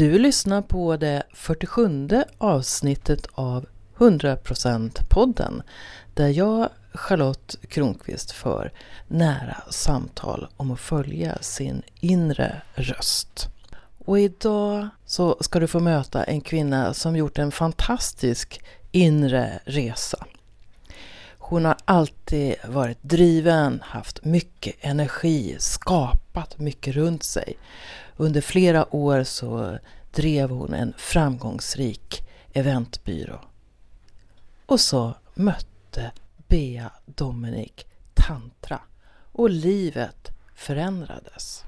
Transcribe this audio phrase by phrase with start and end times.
[0.00, 2.08] Du lyssnar på det 47
[2.38, 3.66] avsnittet av
[3.98, 5.62] 100% podden
[6.14, 8.72] där jag, Charlotte Kronqvist, för
[9.08, 13.48] nära samtal om att följa sin inre röst.
[13.98, 18.62] Och idag så ska du få möta en kvinna som gjort en fantastisk
[18.92, 20.26] inre resa.
[21.50, 27.58] Hon har alltid varit driven, haft mycket energi, skapat mycket runt sig.
[28.16, 29.78] Under flera år så
[30.12, 32.22] drev hon en framgångsrik
[32.52, 33.40] eventbyrå.
[34.66, 36.12] Och så mötte
[36.48, 37.72] Bea Dominic
[38.14, 38.80] tantra
[39.32, 41.64] och livet förändrades.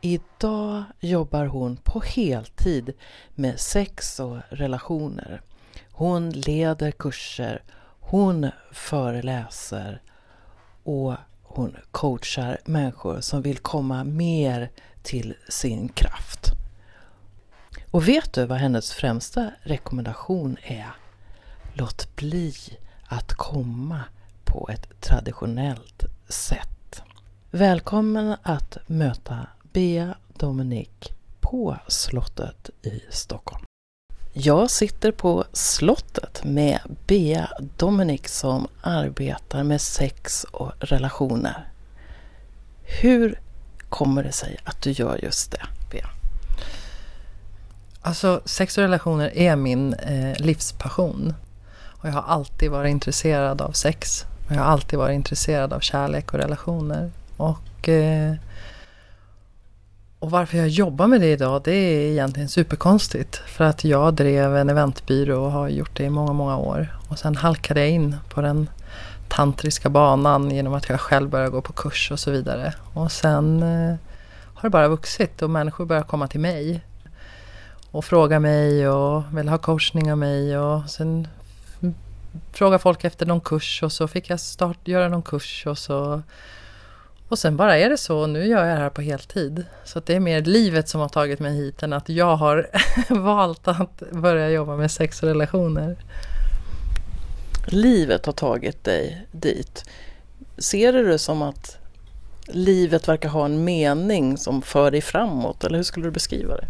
[0.00, 2.92] Idag jobbar hon på heltid
[3.34, 5.42] med sex och relationer.
[5.92, 7.62] Hon leder kurser,
[8.08, 10.02] hon föreläser
[10.82, 14.70] och hon coachar människor som vill komma mer
[15.02, 16.50] till sin kraft.
[17.90, 20.90] Och vet du vad hennes främsta rekommendation är?
[21.72, 22.54] Låt bli
[23.06, 24.00] att komma
[24.44, 27.02] på ett traditionellt sätt.
[27.50, 33.65] Välkommen att möta Bea Dominik på slottet i Stockholm.
[34.38, 41.68] Jag sitter på slottet med Bea Dominic som arbetar med sex och relationer.
[42.82, 43.40] Hur
[43.88, 46.08] kommer det sig att du gör just det, Bea?
[48.02, 51.34] Alltså sex och relationer är min eh, livspassion.
[51.84, 54.24] Och jag har alltid varit intresserad av sex.
[54.48, 57.10] Och jag har alltid varit intresserad av kärlek och relationer.
[57.36, 58.34] Och, eh,
[60.18, 63.36] och varför jag jobbar med det idag, det är egentligen superkonstigt.
[63.36, 66.98] För att jag drev en eventbyrå och har gjort det i många, många år.
[67.08, 68.68] Och sen halkade jag in på den
[69.28, 72.74] tantriska banan genom att jag själv började gå på kurs och så vidare.
[72.94, 73.96] Och sen eh,
[74.54, 76.80] har det bara vuxit och människor börjar komma till mig
[77.90, 81.28] och fråga mig och vill ha coachning av mig och sen
[82.52, 86.22] frågar folk efter någon kurs och så fick jag start, göra någon kurs och så
[87.28, 89.64] och sen bara är det så och nu gör jag det här på heltid.
[89.84, 92.70] Så det är mer livet som har tagit mig hit än att jag har
[93.08, 95.96] valt att börja jobba med sex och relationer.
[97.66, 99.84] Livet har tagit dig dit.
[100.58, 101.78] Ser du det som att
[102.46, 106.66] livet verkar ha en mening som för dig framåt eller hur skulle du beskriva det?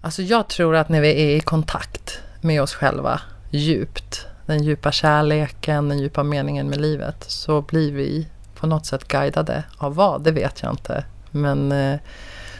[0.00, 4.92] Alltså jag tror att när vi är i kontakt med oss själva djupt, den djupa
[4.92, 8.26] kärleken, den djupa meningen med livet, så blir vi
[8.60, 9.64] på något sätt guidade.
[9.78, 11.04] Av vad, det vet jag inte.
[11.30, 12.00] Men eh,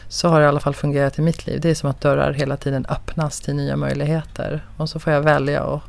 [0.07, 1.61] så har det i alla fall fungerat i mitt liv.
[1.61, 4.65] Det är som att dörrar hela tiden öppnas till nya möjligheter.
[4.77, 5.81] Och så får jag välja att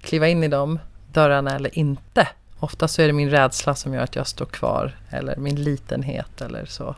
[0.00, 0.78] kliva in i de
[1.12, 2.28] dörrarna eller inte.
[2.58, 4.96] Ofta så är det min rädsla som gör att jag står kvar.
[5.10, 6.96] Eller min litenhet eller så.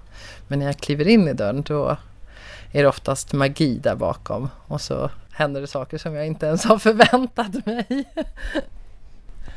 [0.48, 1.96] Men när jag kliver in i dörren då
[2.72, 4.50] är det oftast magi där bakom.
[4.66, 8.04] Och så händer det saker som jag inte ens har förväntat mig.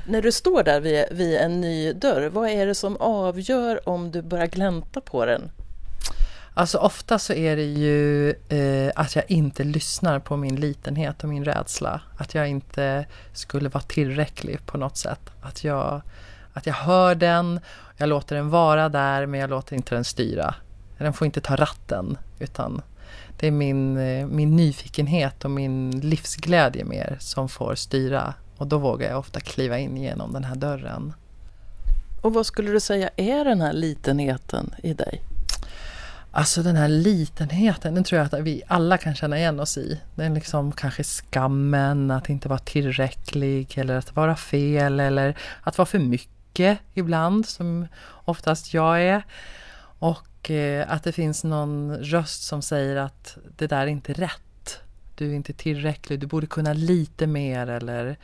[0.08, 4.12] När du står där vid, vid en ny dörr, vad är det som avgör om
[4.12, 5.52] du börjar glänta på den?
[6.54, 11.30] Alltså ofta så är det ju eh, att jag inte lyssnar på min litenhet och
[11.30, 12.02] min rädsla.
[12.18, 15.30] Att jag inte skulle vara tillräcklig på något sätt.
[15.42, 16.02] Att jag,
[16.54, 17.60] att jag hör den,
[17.98, 20.56] jag låter den vara där men jag låter inte den styra.
[20.98, 22.82] Den får inte ta ratten utan
[23.40, 28.34] det är min, eh, min nyfikenhet och min livsglädje mer som får styra.
[28.62, 31.14] Och då vågar jag ofta kliva in genom den här dörren.
[32.22, 35.22] Och vad skulle du säga är den här litenheten i dig?
[36.32, 40.02] Alltså den här litenheten, den tror jag att vi alla kan känna igen oss i.
[40.16, 45.86] Den liksom kanske skammen, att inte vara tillräcklig eller att vara fel eller att vara
[45.86, 47.88] för mycket ibland, som
[48.26, 49.24] oftast jag är.
[50.00, 54.42] Och eh, att det finns någon röst som säger att det där är inte rätt.
[55.16, 58.18] Du är inte tillräcklig, du borde kunna lite mer eller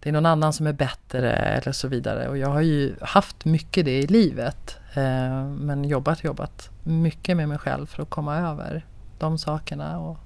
[0.00, 2.28] det är någon annan som är bättre eller så vidare.
[2.28, 4.76] Och jag har ju haft mycket det i livet.
[4.94, 8.86] Eh, men jobbat, jobbat mycket med mig själv för att komma över
[9.18, 10.18] de sakerna och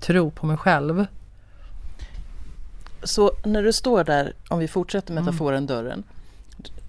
[0.00, 1.06] tro på mig själv.
[3.02, 5.66] Så när du står där, om vi fortsätter metaforen mm.
[5.66, 6.04] dörren.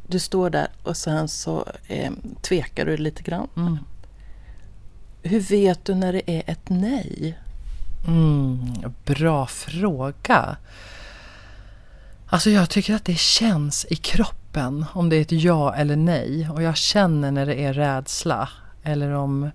[0.08, 3.48] Du står där och sen så eh, tvekar du lite grann.
[3.56, 3.78] Mm.
[5.22, 7.40] Hur vet du när det är ett nej?
[8.08, 8.74] Mm,
[9.06, 10.58] bra fråga.
[12.31, 16.50] Alltså jag tycker att det känns i kroppen om det är ett ja eller nej.
[16.50, 18.50] Och jag känner när det är rädsla.
[18.84, 19.50] Eller om,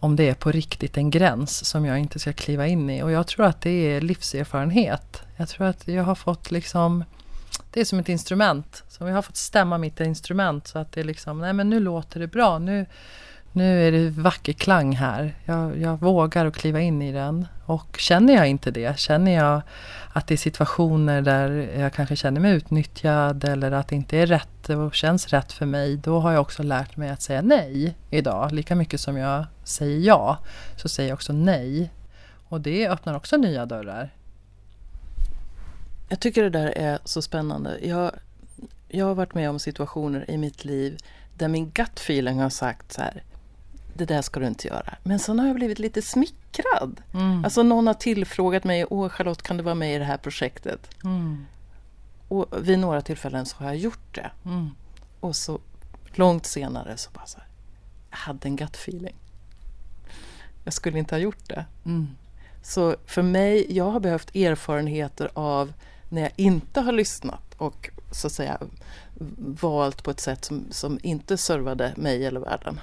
[0.00, 3.02] om det är på riktigt en gräns som jag inte ska kliva in i.
[3.02, 5.22] Och jag tror att det är livserfarenhet.
[5.36, 7.04] Jag tror att jag har fått liksom
[7.70, 8.84] det är som ett instrument.
[8.88, 11.80] Så jag har fått stämma mitt instrument så att det är liksom, nej men nu
[11.80, 12.58] låter det bra.
[12.58, 12.86] Nu,
[13.52, 15.34] nu är det vacker klang här.
[15.44, 17.46] Jag, jag vågar att kliva in i den.
[17.64, 19.62] Och känner jag inte det, känner jag
[20.12, 24.26] att det är situationer där jag kanske känner mig utnyttjad eller att det inte är
[24.26, 25.96] rätt och känns rätt för mig.
[25.96, 28.52] Då har jag också lärt mig att säga nej idag.
[28.52, 30.38] Lika mycket som jag säger ja,
[30.76, 31.90] så säger jag också nej.
[32.48, 34.10] Och det öppnar också nya dörrar.
[36.08, 37.78] Jag tycker det där är så spännande.
[37.82, 38.10] Jag,
[38.88, 40.98] jag har varit med om situationer i mitt liv
[41.34, 43.22] där min gut feeling har sagt så här.
[43.94, 44.94] Det där ska du inte göra.
[45.02, 47.00] Men sen har jag blivit lite smickrad.
[47.14, 47.44] Mm.
[47.44, 48.84] Alltså någon har tillfrågat mig.
[48.90, 50.90] Åh Charlotte kan du vara med i det här projektet?
[51.04, 51.46] Mm.
[52.28, 54.30] Och vid några tillfällen så har jag gjort det.
[54.44, 54.70] Mm.
[55.20, 55.60] Och så
[56.06, 57.46] långt senare så bara så här.
[58.10, 59.16] Jag hade en gut feeling.
[60.64, 61.64] Jag skulle inte ha gjort det.
[61.84, 62.08] Mm.
[62.62, 65.72] Så för mig, jag har behövt erfarenheter av
[66.08, 68.58] när jag inte har lyssnat och så att säga
[69.60, 72.80] valt på ett sätt som, som inte servade mig eller världen.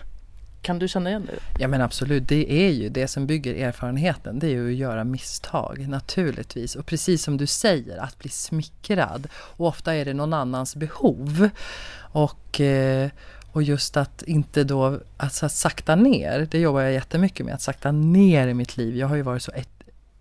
[0.61, 1.61] Kan du känna igen det?
[1.61, 4.39] Ja men absolut, det är ju det som bygger erfarenheten.
[4.39, 6.75] Det är ju att göra misstag naturligtvis.
[6.75, 9.27] Och precis som du säger, att bli smickrad.
[9.33, 11.49] Och ofta är det någon annans behov.
[12.11, 13.09] Och, eh,
[13.51, 16.47] och just att inte då, alltså att sakta ner.
[16.51, 18.97] Det jobbar jag jättemycket med, att sakta ner i mitt liv.
[18.97, 19.69] Jag har ju varit så ett,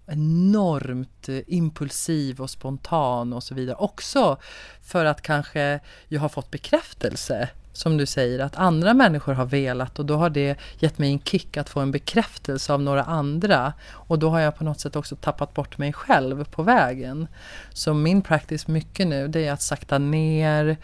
[0.08, 3.76] enormt eh, impulsiv och spontan och så vidare.
[3.76, 4.37] Också
[4.82, 9.98] för att kanske jag har fått bekräftelse som du säger, att andra människor har velat
[9.98, 13.72] och då har det gett mig en kick att få en bekräftelse av några andra.
[13.90, 17.26] Och då har jag på något sätt också tappat bort mig själv på vägen.
[17.72, 20.76] Så min practice mycket nu, det är att sakta ner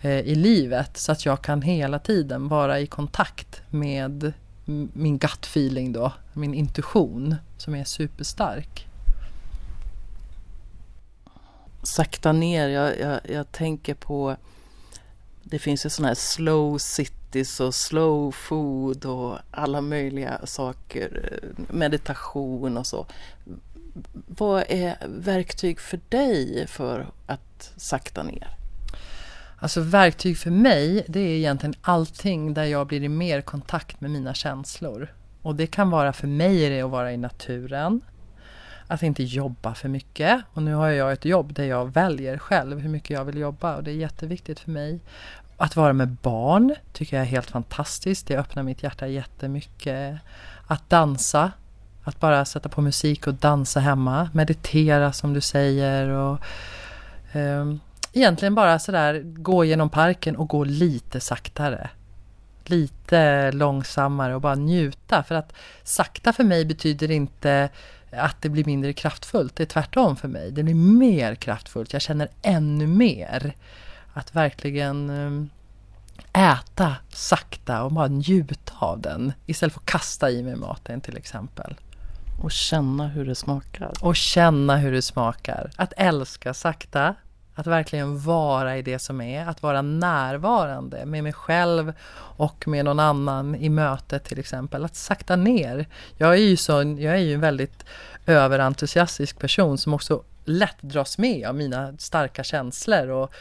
[0.00, 4.32] eh, i livet så att jag kan hela tiden vara i kontakt med
[4.92, 8.86] min gut feeling då, min intuition som är superstark.
[11.82, 14.36] Sakta ner, jag, jag, jag tänker på
[15.44, 21.74] det finns ju sådana här slow cities och slow food och alla möjliga saker, eh,
[21.74, 23.06] meditation och så.
[24.26, 28.48] Vad är verktyg för dig för att sakta ner?
[29.58, 34.10] Alltså verktyg för mig, det är egentligen allting där jag blir i mer kontakt med
[34.10, 35.14] mina känslor.
[35.42, 38.00] Och det kan vara för mig är det att vara i naturen.
[38.92, 40.42] Att inte jobba för mycket.
[40.52, 43.76] Och nu har jag ett jobb där jag väljer själv hur mycket jag vill jobba
[43.76, 45.00] och det är jätteviktigt för mig.
[45.56, 48.26] Att vara med barn tycker jag är helt fantastiskt.
[48.26, 50.18] Det öppnar mitt hjärta jättemycket.
[50.66, 51.52] Att dansa,
[52.04, 54.30] att bara sätta på musik och dansa hemma.
[54.32, 56.08] Meditera som du säger.
[56.08, 56.38] Och,
[57.32, 57.80] um,
[58.12, 61.90] egentligen bara sådär gå genom parken och gå lite saktare.
[62.64, 65.22] Lite långsammare och bara njuta.
[65.22, 65.52] För att
[65.82, 67.70] sakta för mig betyder inte
[68.12, 69.56] att det blir mindre kraftfullt.
[69.56, 70.50] Det är tvärtom för mig.
[70.50, 71.92] Det blir mer kraftfullt.
[71.92, 73.54] Jag känner ännu mer.
[74.12, 75.50] Att verkligen ehm,
[76.32, 79.32] äta sakta och bara njuta av den.
[79.46, 81.74] Istället för att kasta i mig maten till exempel.
[82.42, 83.92] Och känna hur det smakar.
[84.00, 85.70] Och känna hur det smakar.
[85.76, 87.14] Att älska sakta.
[87.54, 91.92] Att verkligen vara i det som är, att vara närvarande med mig själv
[92.36, 94.84] och med någon annan i mötet till exempel.
[94.84, 95.86] Att sakta ner.
[96.16, 97.84] Jag är ju, så, jag är ju en väldigt
[98.26, 103.34] överentusiastisk person som också lätt dras med av mina starka känslor och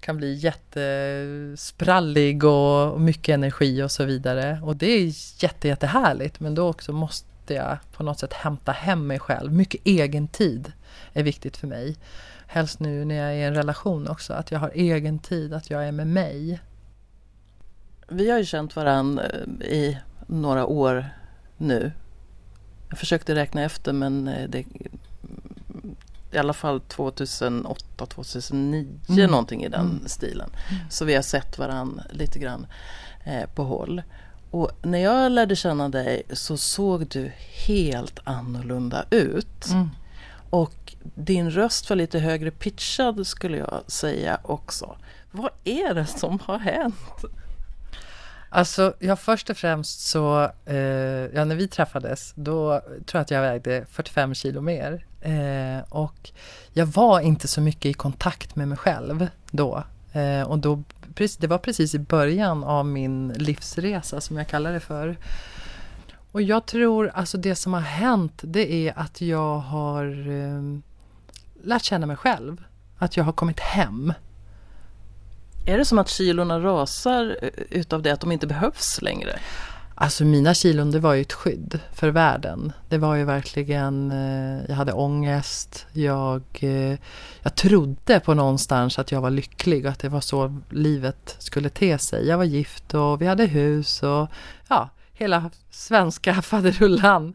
[0.00, 4.60] kan bli jättesprallig och mycket energi och så vidare.
[4.62, 5.12] Och det är
[5.42, 9.52] jätte, jättehärligt men då också måste jag på något sätt hämta hem mig själv.
[9.52, 10.72] Mycket egen tid
[11.12, 11.96] är viktigt för mig.
[12.52, 15.70] Helst nu när jag är i en relation också, att jag har egen tid, att
[15.70, 16.60] jag är med mig.
[18.08, 21.08] Vi har ju känt varandra eh, i några år
[21.56, 21.92] nu.
[22.88, 24.64] Jag försökte räkna efter men eh, det,
[26.32, 29.30] i alla fall 2008, 2009 mm.
[29.30, 30.02] någonting i den mm.
[30.06, 30.50] stilen.
[30.70, 30.90] Mm.
[30.90, 32.66] Så vi har sett varandra lite grann
[33.24, 34.02] eh, på håll.
[34.50, 37.32] Och när jag lärde känna dig så såg du
[37.66, 39.66] helt annorlunda ut.
[39.70, 39.88] Mm.
[40.52, 44.96] Och din röst var lite högre pitchad skulle jag säga också.
[45.30, 47.24] Vad är det som har hänt?
[48.48, 50.76] Alltså, ja, först och främst så, eh,
[51.34, 55.06] ja, när vi träffades, då tror jag att jag vägde 45 kilo mer.
[55.20, 56.30] Eh, och
[56.72, 59.84] jag var inte så mycket i kontakt med mig själv då.
[60.12, 60.82] Eh, och då,
[61.38, 65.16] det var precis i början av min livsresa som jag kallar det för.
[66.32, 70.78] Och jag tror, alltså det som har hänt, det är att jag har eh,
[71.64, 72.64] lärt känna mig själv.
[72.98, 74.12] Att jag har kommit hem.
[75.66, 79.38] Är det som att kilorna rasar eh, utav det att de inte behövs längre?
[79.94, 82.72] Alltså mina kilon det var ju ett skydd för världen.
[82.88, 85.86] Det var ju verkligen, eh, jag hade ångest.
[85.92, 86.98] Jag, eh,
[87.42, 91.68] jag trodde på någonstans att jag var lycklig och att det var så livet skulle
[91.68, 92.26] te sig.
[92.26, 94.28] Jag var gift och vi hade hus och
[94.68, 94.88] ja,
[95.22, 97.34] hela svenska faderullan.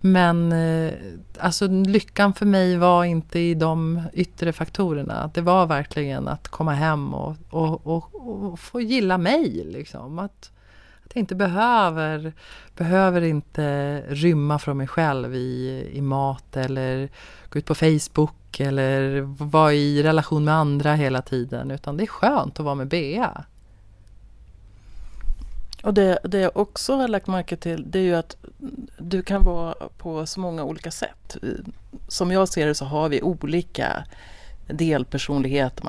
[0.00, 0.92] Men eh,
[1.38, 5.30] alltså lyckan för mig var inte i de yttre faktorerna.
[5.34, 9.64] Det var verkligen att komma hem och, och, och, och få gilla mig.
[9.64, 10.18] Liksom.
[10.18, 10.52] Att,
[11.04, 12.32] att jag inte behöver,
[12.76, 17.08] behöver inte rymma från mig själv i, i mat eller
[17.50, 21.70] gå ut på Facebook eller vara i relation med andra hela tiden.
[21.70, 23.44] Utan det är skönt att vara med Bea.
[25.82, 28.36] Och det, det jag också har lagt märke till det är ju att
[28.98, 31.36] du kan vara på så många olika sätt.
[32.08, 34.04] Som jag ser det så har vi olika
[34.66, 35.84] delpersonligheter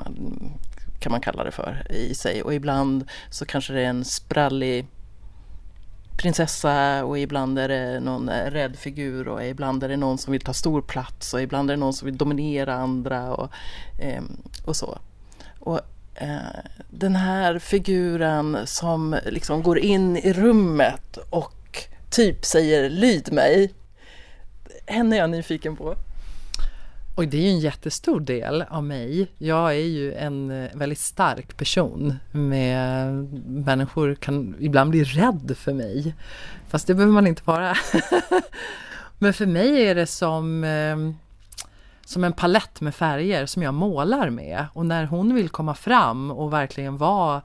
[1.00, 4.86] kan man kalla det för i sig och ibland så kanske det är en sprallig
[6.18, 10.40] prinsessa och ibland är det någon rädd figur och ibland är det någon som vill
[10.40, 13.50] ta stor plats och ibland är det någon som vill dominera andra och,
[14.00, 14.98] ehm, och så.
[15.58, 15.80] Och
[16.20, 16.60] Eh,
[16.90, 23.74] den här figuren som liksom går in i rummet och typ säger lyd mig.
[24.86, 25.96] Henne är jag nyfiken på.
[27.14, 29.28] Och det är ju en jättestor del av mig.
[29.38, 32.14] Jag är ju en eh, väldigt stark person.
[32.30, 33.12] Med
[33.46, 36.14] människor kan ibland bli rädd för mig.
[36.68, 37.74] Fast det behöver man inte vara.
[39.18, 40.96] Men för mig är det som eh,
[42.10, 44.66] som en palett med färger som jag målar med.
[44.72, 47.42] Och när hon vill komma fram och verkligen vara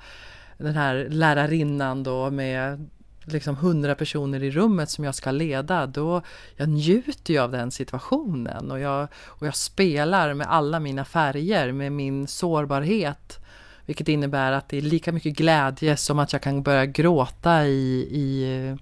[0.58, 2.90] den här lärarinnan då med
[3.24, 6.22] liksom hundra personer i rummet som jag ska leda, då
[6.56, 11.72] jag njuter jag av den situationen och jag, och jag spelar med alla mina färger,
[11.72, 13.40] med min sårbarhet.
[13.86, 18.08] Vilket innebär att det är lika mycket glädje som att jag kan börja gråta i,
[18.12, 18.78] i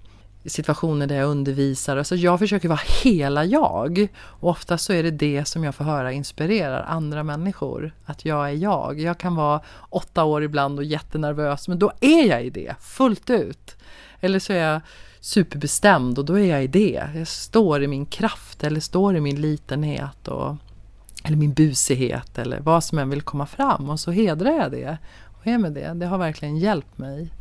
[0.46, 1.96] situationer där jag undervisar.
[1.96, 4.08] Alltså jag försöker vara hela jag.
[4.16, 7.94] Och ofta så är det det som jag får höra inspirerar andra människor.
[8.04, 9.00] Att jag är jag.
[9.00, 9.60] Jag kan vara
[9.90, 13.76] åtta år ibland och jättenervös, men då är jag i det fullt ut.
[14.20, 14.80] Eller så är jag
[15.20, 17.02] superbestämd och då är jag i det.
[17.14, 20.56] Jag står i min kraft eller står i min litenhet och,
[21.24, 24.98] eller min busighet eller vad som än vill komma fram och så hedrar jag det
[25.24, 25.92] och är med det.
[25.94, 27.32] Det har verkligen hjälpt mig.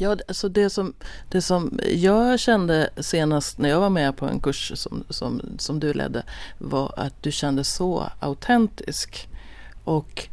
[0.00, 0.94] Ja, alltså det som,
[1.28, 5.80] det som jag kände senast när jag var med på en kurs som, som, som
[5.80, 6.22] du ledde
[6.58, 9.28] var att du kände så autentisk.
[9.84, 10.28] Och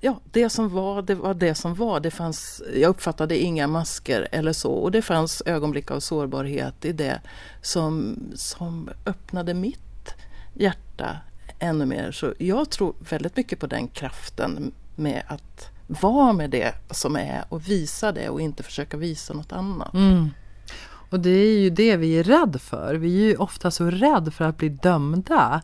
[0.00, 2.00] ja, det som var, det var det som var.
[2.00, 4.72] Det fanns, jag uppfattade inga masker eller så.
[4.72, 7.20] Och det fanns ögonblick av sårbarhet i det
[7.60, 10.14] som, som öppnade mitt
[10.54, 11.16] hjärta
[11.58, 12.12] ännu mer.
[12.12, 17.44] Så jag tror väldigt mycket på den kraften med att vara med det som är
[17.48, 19.94] och visa det och inte försöka visa något annat.
[19.94, 20.30] Mm.
[21.10, 22.94] Och det är ju det vi är rädd för.
[22.94, 25.62] Vi är ju ofta så rädda för att bli dömda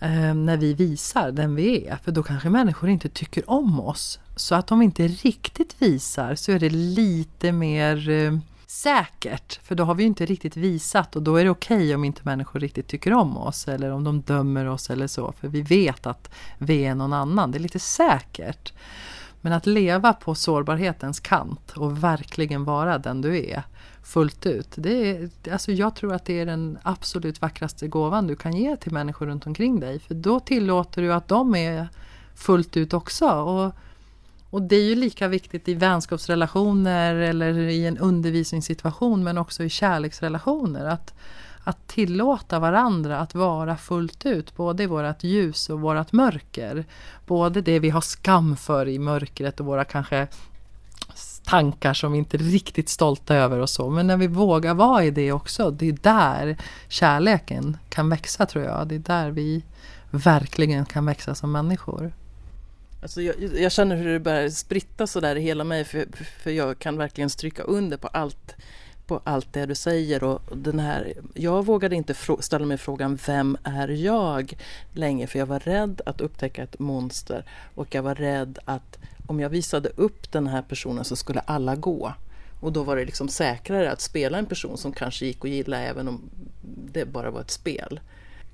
[0.00, 1.96] eh, när vi visar den vi är.
[1.96, 4.18] För då kanske människor inte tycker om oss.
[4.36, 9.60] Så att om vi inte riktigt visar så är det lite mer eh, säkert.
[9.62, 12.20] För då har vi inte riktigt visat och då är det okej okay om inte
[12.24, 15.32] människor riktigt tycker om oss eller om de dömer oss eller så.
[15.40, 17.50] För vi vet att vi är någon annan.
[17.50, 18.72] Det är lite säkert.
[19.46, 23.62] Men att leva på sårbarhetens kant och verkligen vara den du är
[24.02, 24.68] fullt ut.
[24.74, 28.76] Det är, alltså jag tror att det är den absolut vackraste gåvan du kan ge
[28.76, 29.98] till människor runt omkring dig.
[29.98, 31.88] För då tillåter du att de är
[32.34, 33.26] fullt ut också.
[33.30, 33.74] Och,
[34.50, 39.68] och det är ju lika viktigt i vänskapsrelationer eller i en undervisningssituation men också i
[39.68, 40.84] kärleksrelationer.
[40.84, 41.14] Att,
[41.66, 46.84] att tillåta varandra att vara fullt ut, både i vårt ljus och vårt mörker.
[47.26, 50.26] Både det vi har skam för i mörkret och våra kanske
[51.44, 53.90] tankar som vi inte är riktigt stolta över och så.
[53.90, 56.56] Men när vi vågar vara i det också, det är där
[56.88, 58.88] kärleken kan växa tror jag.
[58.88, 59.62] Det är där vi
[60.10, 62.12] verkligen kan växa som människor.
[63.02, 66.06] Alltså jag, jag känner hur det börjar spritta sådär i hela mig för,
[66.42, 68.54] för jag kan verkligen stryka under på allt
[69.06, 73.56] på allt det du säger och den här, jag vågade inte ställa mig frågan vem
[73.62, 74.58] är jag
[74.92, 77.44] länge för jag var rädd att upptäcka ett monster
[77.74, 81.76] och jag var rädd att om jag visade upp den här personen så skulle alla
[81.76, 82.12] gå.
[82.60, 85.80] Och då var det liksom säkrare att spela en person som kanske gick att gilla
[85.80, 86.30] även om
[86.92, 88.00] det bara var ett spel.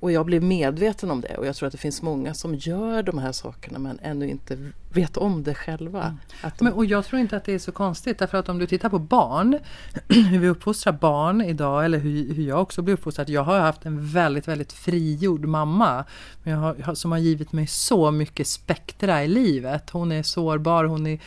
[0.03, 3.03] Och jag blev medveten om det och jag tror att det finns många som gör
[3.03, 4.59] de här sakerna men ännu inte
[4.93, 6.03] vet om det själva.
[6.03, 6.17] Mm.
[6.59, 6.65] De...
[6.65, 8.89] Men, och jag tror inte att det är så konstigt därför att om du tittar
[8.89, 9.59] på barn,
[10.09, 13.29] hur vi uppfostrar barn idag eller hur, hur jag också blir uppfostrad.
[13.29, 16.05] Jag har haft en väldigt, väldigt frigjord mamma
[16.43, 19.91] jag har, som har givit mig så mycket spektra i livet.
[19.91, 21.19] Hon är sårbar, hon är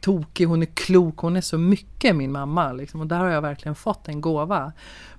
[0.00, 2.72] tokig, hon är klok, hon är så mycket min mamma.
[2.72, 3.00] Liksom.
[3.00, 4.72] Och där har jag verkligen fått en gåva.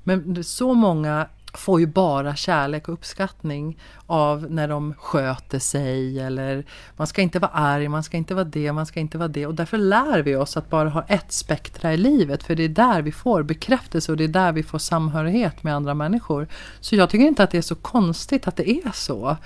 [0.03, 6.65] Men så många får ju bara kärlek och uppskattning av när de sköter sig eller
[6.97, 9.47] man ska inte vara arg, man ska inte vara det, man ska inte vara det
[9.47, 12.69] och därför lär vi oss att bara ha ett spektra i livet för det är
[12.69, 16.47] där vi får bekräftelse och det är där vi får samhörighet med andra människor.
[16.79, 19.37] Så jag tycker inte att det är så konstigt att det är så.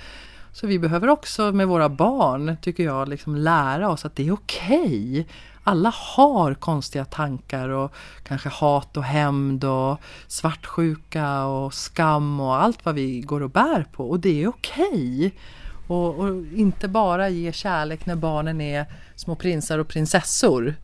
[0.51, 4.33] Så vi behöver också med våra barn, tycker jag, liksom lära oss att det är
[4.33, 5.25] okej okay
[5.67, 7.91] alla har konstiga tankar och
[8.23, 9.97] kanske hat och hämnd och
[10.27, 15.17] svartsjuka och skam och allt vad vi går och bär på och det är okej.
[15.17, 15.31] Okay.
[15.87, 20.75] Och, och, inte bara ge kärlek när barnen är små prinsar och prinsessor.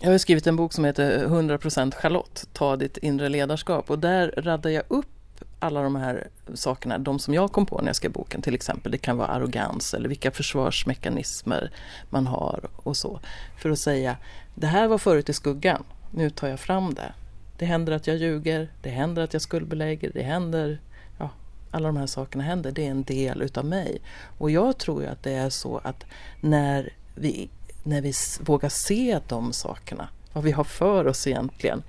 [0.00, 4.34] Jag har skrivit en bok som heter 100% Charlotte, ta ditt inre ledarskap och där
[4.36, 5.17] raddar jag upp
[5.58, 8.92] alla de här sakerna, de som jag kom på när jag skrev boken till exempel,
[8.92, 11.70] det kan vara arrogans eller vilka försvarsmekanismer
[12.10, 13.20] man har och så.
[13.56, 14.16] För att säga,
[14.54, 17.12] det här var förut i skuggan, nu tar jag fram det.
[17.58, 20.80] Det händer att jag ljuger, det händer att jag skuldbelägger, det händer,
[21.18, 21.30] ja,
[21.70, 24.00] alla de här sakerna händer, det är en del utav mig.
[24.38, 26.04] Och jag tror ju att det är så att
[26.40, 27.50] när vi,
[27.82, 31.82] när vi vågar se de sakerna, vad vi har för oss egentligen,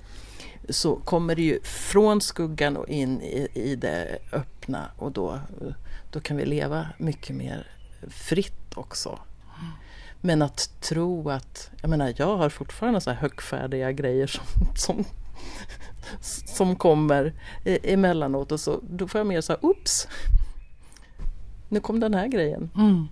[0.70, 5.40] så kommer det ju från skuggan och in i, i det öppna och då,
[6.10, 7.66] då kan vi leva mycket mer
[8.08, 9.18] fritt också.
[10.20, 14.44] Men att tro att, jag menar jag har fortfarande så här högfärdiga grejer som,
[14.76, 15.04] som,
[16.46, 17.32] som kommer
[17.64, 20.08] emellanåt och så då får jag mer så här, oops!
[21.68, 22.70] Nu kom den här grejen.
[22.76, 23.08] Mm.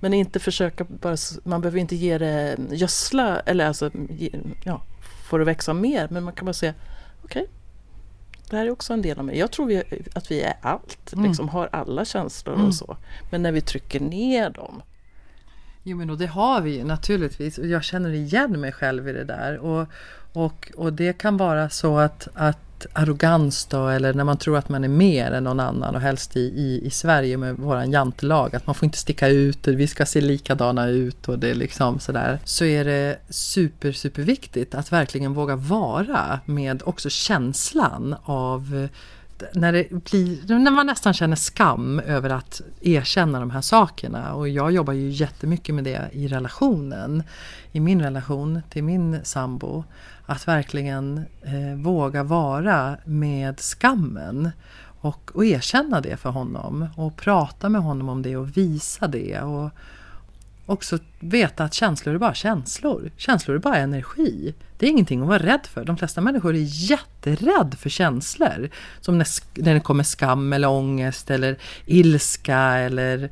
[0.00, 3.90] Men inte försöka bara, man behöver inte ge det gödsla eller alltså,
[4.64, 4.82] ja,
[5.30, 6.08] får det växa mer.
[6.10, 6.74] Men man kan bara säga,
[7.24, 7.54] okej, okay,
[8.50, 9.38] det här är också en del av mig.
[9.38, 9.82] Jag tror vi,
[10.14, 11.24] att vi är allt, mm.
[11.24, 12.66] liksom har alla känslor mm.
[12.66, 12.96] och så.
[13.30, 14.82] Men när vi trycker ner dem.
[15.82, 17.58] Jo men och det har vi ju naturligtvis.
[17.58, 19.58] Jag känner igen mig själv i det där.
[19.58, 19.88] Och,
[20.32, 22.58] och, och det kan vara så att, att
[22.92, 26.36] arrogans då eller när man tror att man är mer än någon annan och helst
[26.36, 29.86] i, i, i Sverige med våran jantelag att man får inte sticka ut och vi
[29.86, 32.38] ska se likadana ut och det är liksom sådär.
[32.44, 38.88] Så är det super superviktigt att verkligen våga vara med också känslan av
[39.54, 44.34] när, det blir, när man nästan känner skam över att erkänna de här sakerna.
[44.34, 47.22] Och jag jobbar ju jättemycket med det i relationen.
[47.72, 49.84] I min relation till min sambo.
[50.26, 54.50] Att verkligen eh, våga vara med skammen.
[55.00, 56.86] Och, och erkänna det för honom.
[56.96, 59.40] Och prata med honom om det och visa det.
[59.40, 59.70] Och,
[60.70, 63.10] också veta att känslor är bara känslor.
[63.16, 64.54] Känslor är bara energi.
[64.78, 65.84] Det är ingenting att vara rädd för.
[65.84, 68.70] De flesta människor är jätterädd för känslor.
[69.00, 69.26] Som när,
[69.62, 73.30] när det kommer skam eller ångest eller ilska eller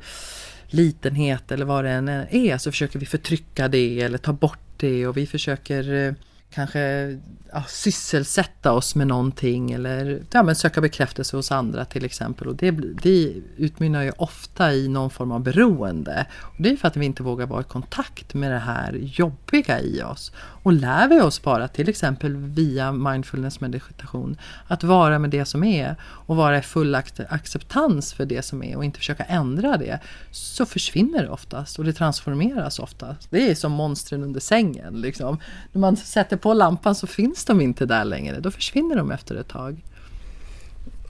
[0.67, 2.57] litenhet eller vad det än är.
[2.57, 6.13] Så försöker vi förtrycka det eller ta bort det och vi försöker eh,
[6.49, 7.17] kanske
[7.51, 12.47] ja, sysselsätta oss med någonting eller ja, men söka bekräftelse hos andra till exempel.
[12.47, 16.25] Och det, det utmynnar ju ofta i någon form av beroende.
[16.41, 19.79] Och det är för att vi inte vågar vara i kontakt med det här jobbiga
[19.79, 20.31] i oss.
[20.63, 25.63] Och lär vi oss bara till exempel via mindfulness meditation att vara med det som
[25.63, 25.95] är
[26.29, 26.95] och vara i full
[27.29, 29.99] acceptans för det som är och inte försöka ändra det
[30.31, 33.27] så försvinner det oftast och det transformeras oftast.
[33.31, 35.01] Det är som monstren under sängen.
[35.01, 35.39] Liksom.
[35.71, 38.39] När man sätter på lampan så finns de inte där längre.
[38.39, 39.83] Då försvinner de efter ett tag.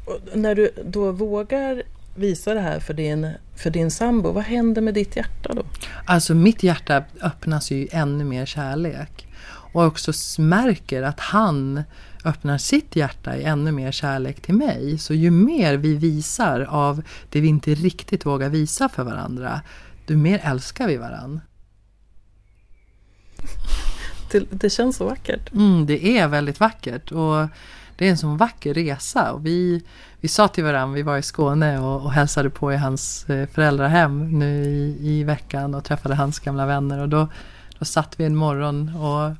[0.05, 1.83] Och när du då vågar
[2.15, 5.63] visa det här för din, för din sambo, vad händer med ditt hjärta då?
[6.05, 9.27] Alltså mitt hjärta öppnas ju ännu mer kärlek.
[9.73, 11.83] Och också märker att han
[12.25, 14.97] öppnar sitt hjärta i ännu mer kärlek till mig.
[14.97, 19.61] Så ju mer vi visar av det vi inte riktigt vågar visa för varandra,
[20.07, 21.41] ju mer älskar vi varandra.
[24.31, 25.53] Det, det känns så vackert.
[25.53, 27.11] Mm, det är väldigt vackert.
[27.11, 27.47] Och
[27.95, 29.31] det är en sån vacker resa.
[29.31, 29.83] Och vi,
[30.19, 33.47] vi sa till varandra, vi var i Skåne och, och hälsade på i hans eh,
[33.47, 36.99] föräldrahem nu i, i veckan och träffade hans gamla vänner.
[36.99, 37.27] Och då,
[37.79, 39.35] då satt vi en morgon och,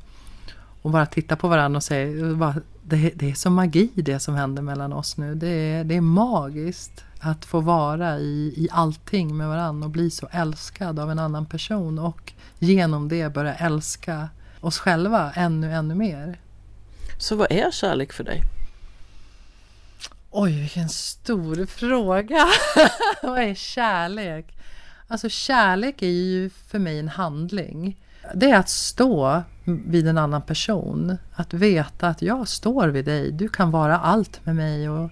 [0.82, 2.36] och bara tittade på varandra och säger
[2.84, 5.36] det, det är som magi det som händer mellan oss nu.
[5.36, 10.10] Det är, det är magiskt att få vara i, i allting med varandra och bli
[10.10, 14.30] så älskad av en annan person och genom det börja älska
[14.62, 16.40] oss själva ännu, ännu mer.
[17.18, 18.42] Så vad är kärlek för dig?
[20.32, 22.48] Oj, vilken stor fråga!
[23.24, 24.58] vad är kärlek?
[25.08, 27.98] Alltså kärlek är ju för mig en handling.
[28.34, 31.18] Det är att stå vid en annan person.
[31.34, 33.32] Att veta att jag står vid dig.
[33.32, 34.90] Du kan vara allt med mig.
[34.90, 35.12] Och,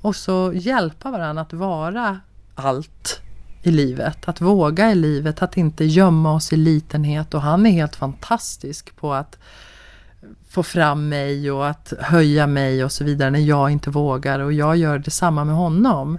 [0.00, 2.20] och så hjälpa varandra att vara
[2.54, 3.20] allt
[3.62, 4.28] i livet.
[4.28, 7.34] Att våga i livet, att inte gömma oss i litenhet.
[7.34, 9.38] Och han är helt fantastisk på att
[10.48, 14.52] få fram mig och att höja mig och så vidare när jag inte vågar och
[14.52, 16.18] jag gör detsamma med honom.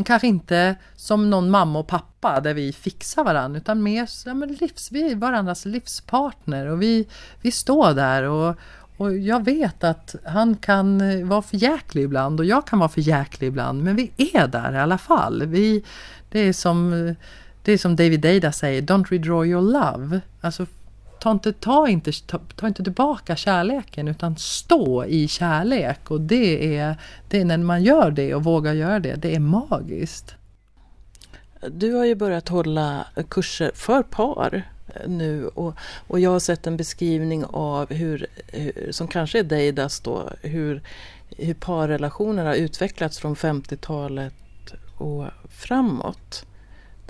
[0.00, 4.34] Men kanske inte som någon mamma och pappa där vi fixar varandra utan mer ja,
[4.34, 7.06] men livs, vi är varandras livspartner och vi,
[7.40, 8.56] vi står där och,
[8.96, 12.88] och jag vet att han kan eh, vara för jäklig ibland och jag kan vara
[12.88, 15.46] för jäklig ibland men vi är där i alla fall.
[15.46, 15.84] Vi,
[16.30, 17.14] det, är som, eh,
[17.62, 20.20] det är som David Deida säger, don't redraw your love.
[20.40, 20.66] Alltså
[21.20, 26.10] ta inte, ta, inte, ta, ta, inte tillbaka kärleken utan stå i kärlek.
[26.10, 26.96] Och det är,
[27.28, 30.34] det är när man gör det och vågar göra det, det är magiskt.
[31.68, 35.74] Du har ju börjat hålla kurser för par eh, nu och,
[36.06, 40.82] och jag har sett en beskrivning av hur, hur som kanske är Deidas då, hur,
[41.36, 44.34] hur parrelationer har utvecklats från 50-talet
[44.98, 46.46] och framåt.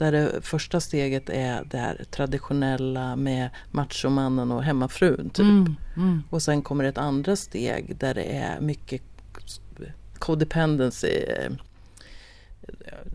[0.00, 5.30] Där det första steget är det här traditionella med machomannen och hemmafrun.
[5.30, 5.44] Typ.
[5.44, 6.22] Mm, mm.
[6.30, 9.02] Och sen kommer ett andra steg där det är mycket
[10.18, 11.24] codependency.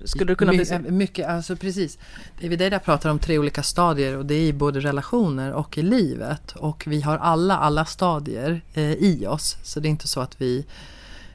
[0.04, 1.98] Skulle du kunna My, Mycket, alltså precis.
[2.42, 5.82] David Eida pratar om tre olika stadier och det är i både relationer och i
[5.82, 6.52] livet.
[6.52, 9.58] Och vi har alla, alla stadier eh, i oss.
[9.64, 10.66] Så det är inte så att vi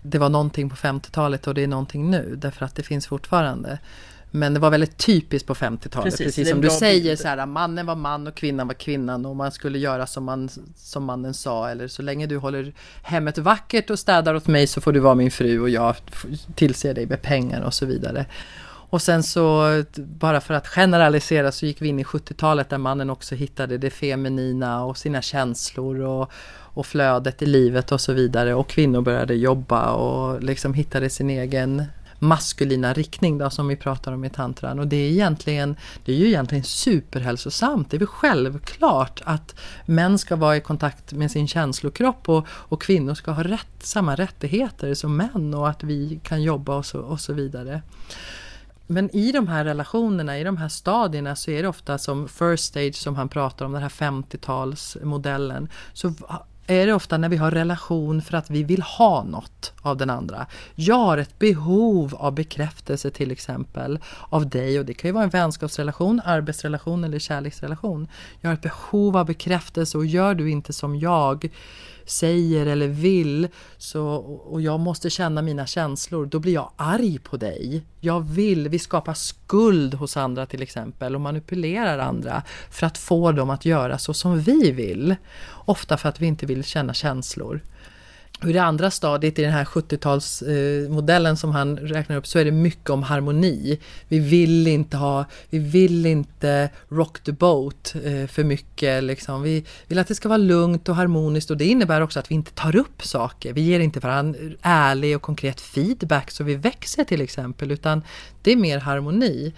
[0.03, 3.79] det var någonting på 50-talet och det är någonting nu därför att det finns fortfarande.
[4.31, 7.87] Men det var väldigt typiskt på 50-talet, precis, precis som du säger, så här, mannen
[7.87, 11.69] var man och kvinnan var kvinnan och man skulle göra som, man, som mannen sa.
[11.69, 15.15] Eller så länge du håller hemmet vackert och städar åt mig så får du vara
[15.15, 15.97] min fru och jag
[16.55, 18.27] tillser dig med pengar och så vidare.
[18.91, 23.11] Och sen så, bara för att generalisera, så gick vi in i 70-talet där mannen
[23.11, 26.31] också hittade det feminina och sina känslor och,
[26.75, 28.55] och flödet i livet och så vidare.
[28.55, 31.85] Och kvinnor började jobba och liksom hittade sin egen
[32.21, 34.79] maskulina riktning då, som vi pratar om i tantran.
[34.79, 37.91] Och det är, egentligen, det är ju egentligen superhälsosamt.
[37.91, 39.55] Det är väl självklart att
[39.87, 44.15] män ska vara i kontakt med sin känslokropp och, och kvinnor ska ha rätt, samma
[44.15, 47.83] rättigheter som män och att vi kan jobba och så, och så vidare.
[48.87, 52.65] Men i de här relationerna, i de här stadierna så är det ofta som first
[52.65, 55.69] stage som han pratar om, den här 50-talsmodellen.
[55.93, 56.15] Så
[56.71, 60.11] är det ofta när vi har relation för att vi vill ha något av den
[60.11, 60.47] andra.
[60.75, 65.25] Jag har ett behov av bekräftelse till exempel av dig och det kan ju vara
[65.25, 68.09] en vänskapsrelation, arbetsrelation eller kärleksrelation.
[68.41, 71.51] Jag har ett behov av bekräftelse och gör du inte som jag
[72.11, 74.07] säger eller vill så,
[74.51, 77.83] och jag måste känna mina känslor, då blir jag arg på dig.
[78.01, 83.33] Jag vill, vi skapar skuld hos andra till exempel och manipulerar andra för att få
[83.33, 85.17] dem att göra så som vi vill.
[85.65, 87.61] Ofta för att vi inte vill känna känslor.
[88.43, 92.39] Och I det andra stadiet i den här 70-talsmodellen eh, som han räknar upp så
[92.39, 93.79] är det mycket om harmoni.
[94.09, 99.05] Vi vill inte ha, vi vill inte rock the boat eh, för mycket.
[99.05, 99.43] Liksom.
[99.43, 102.35] Vi vill att det ska vara lugnt och harmoniskt och det innebär också att vi
[102.35, 103.53] inte tar upp saker.
[103.53, 108.03] Vi ger inte varandra ärlig och konkret feedback så vi växer till exempel utan
[108.43, 109.53] det är mer harmoni.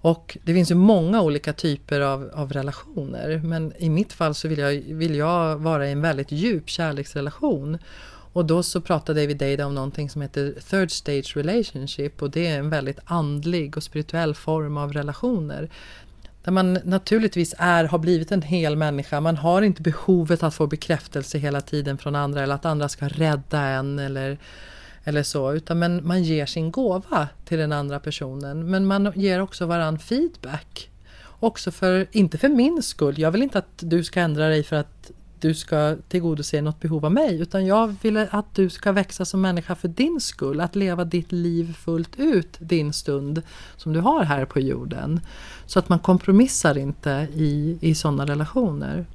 [0.00, 3.40] Och det finns ju många olika typer av, av relationer.
[3.44, 7.78] Men i mitt fall så vill jag, vill jag vara i en väldigt djup kärleksrelation.
[8.32, 12.46] Och då så pratar David Data om någonting som heter Third Stage Relationship och det
[12.46, 15.70] är en väldigt andlig och spirituell form av relationer.
[16.44, 19.20] Där man naturligtvis är, har blivit en hel människa.
[19.20, 23.08] Man har inte behovet att få bekräftelse hela tiden från andra eller att andra ska
[23.08, 24.38] rädda en eller
[25.08, 28.70] eller så, utan men man ger sin gåva till den andra personen.
[28.70, 30.90] Men man ger också varann feedback.
[31.40, 34.76] Också för, inte för min skull, jag vill inte att du ska ändra dig för
[34.76, 39.24] att du ska tillgodose något behov av mig, utan jag vill att du ska växa
[39.24, 43.42] som människa för din skull, att leva ditt liv fullt ut din stund
[43.76, 45.20] som du har här på jorden.
[45.66, 49.06] Så att man kompromissar inte i, i sådana relationer.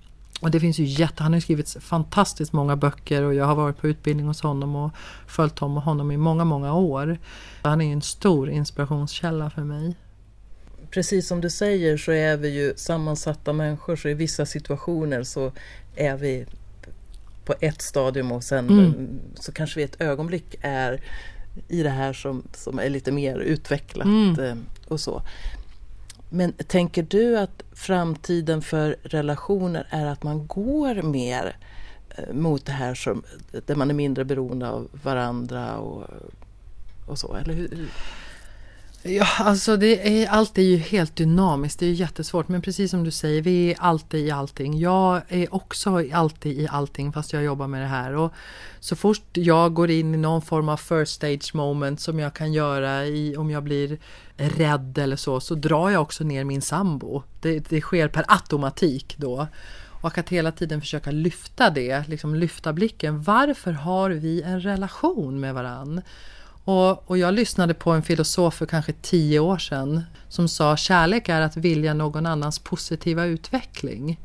[0.44, 3.78] Och det finns ju jätte, han har skrivit fantastiskt många böcker och jag har varit
[3.78, 4.92] på utbildning hos honom och
[5.28, 7.18] följt honom i många, många år.
[7.62, 9.96] Han är en stor inspirationskälla för mig.
[10.92, 15.52] Precis som du säger så är vi ju sammansatta människor så i vissa situationer så
[15.96, 16.46] är vi
[17.46, 19.20] på ett stadium och sen mm.
[19.36, 21.02] så kanske vi ett ögonblick är
[21.68, 24.40] i det här som, som är lite mer utvecklat mm.
[24.40, 24.56] Eh,
[24.88, 25.22] och så.
[26.36, 31.58] Men tänker du att framtiden för relationer är att man går mer
[32.10, 33.24] eh, mot det här som,
[33.66, 36.04] där man är mindre beroende av varandra och,
[37.08, 37.36] och så?
[37.36, 37.88] Eller hur?
[39.06, 42.48] Ja, alltså det är, allt är ju helt dynamiskt, det är jättesvårt.
[42.48, 44.80] Men precis som du säger, vi är alltid i allting.
[44.80, 48.16] Jag är också alltid i allting fast jag jobbar med det här.
[48.16, 48.34] Och
[48.80, 52.54] så fort jag går in i någon form av first stage moment som jag kan
[52.54, 53.98] göra i, om jag blir
[54.38, 57.24] rädd eller så, så drar jag också ner min sambo.
[57.42, 59.48] Det, det sker per automatik då.
[60.02, 63.24] Och att hela tiden försöka lyfta det, liksom lyfta blicken.
[63.24, 66.02] Varför har vi en relation med varann?
[66.64, 71.30] Och, och jag lyssnade på en filosof för kanske tio år sedan som sa kärlek
[71.30, 74.20] är att vilja någon annans positiva utveckling.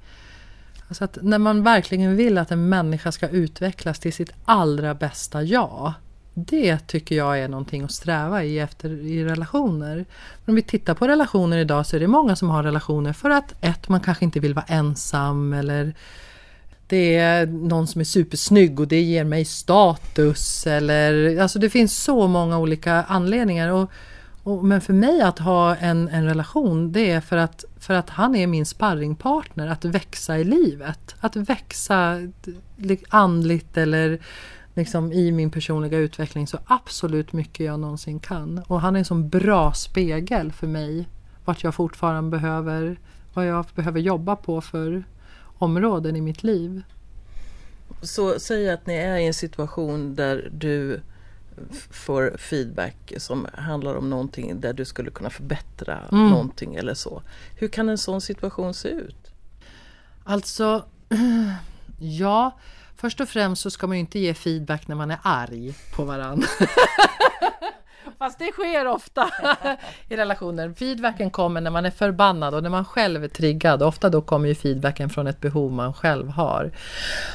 [0.88, 5.42] Alltså att när man verkligen vill att en människa ska utvecklas till sitt allra bästa
[5.42, 5.92] jag.
[6.34, 9.96] Det tycker jag är någonting att sträva i efter i relationer.
[10.44, 13.30] Men om vi tittar på relationer idag så är det många som har relationer för
[13.30, 15.94] att ett, man kanske inte vill vara ensam eller
[16.88, 22.02] det är någon som är supersnygg och det ger mig status eller alltså det finns
[22.02, 23.68] så många olika anledningar.
[23.68, 23.90] Och,
[24.42, 28.10] och, men för mig att ha en, en relation det är för att, för att
[28.10, 31.14] han är min sparringpartner att växa i livet.
[31.20, 32.16] Att växa
[33.08, 34.18] andligt eller
[34.74, 38.62] liksom i min personliga utveckling så absolut mycket jag någonsin kan.
[38.66, 41.08] Och han är en sån bra spegel för mig
[41.44, 42.98] vart jag fortfarande behöver,
[43.34, 45.04] vad jag behöver jobba på för
[45.58, 46.82] områden i mitt liv.
[48.02, 51.00] Så säg att ni är i en situation där du
[51.90, 56.30] får feedback som handlar om någonting där du skulle kunna förbättra mm.
[56.30, 57.22] någonting eller så.
[57.56, 59.32] Hur kan en sån situation se ut?
[60.24, 60.84] Alltså,
[61.98, 62.58] ja,
[62.96, 66.04] först och främst så ska man ju inte ge feedback när man är arg på
[66.04, 66.46] varandra.
[68.18, 69.30] Fast det sker ofta
[70.08, 70.72] i relationer.
[70.72, 73.82] Feedbacken kommer när man är förbannad och när man själv är triggad.
[73.82, 76.70] Ofta då kommer ju feedbacken från ett behov man själv har.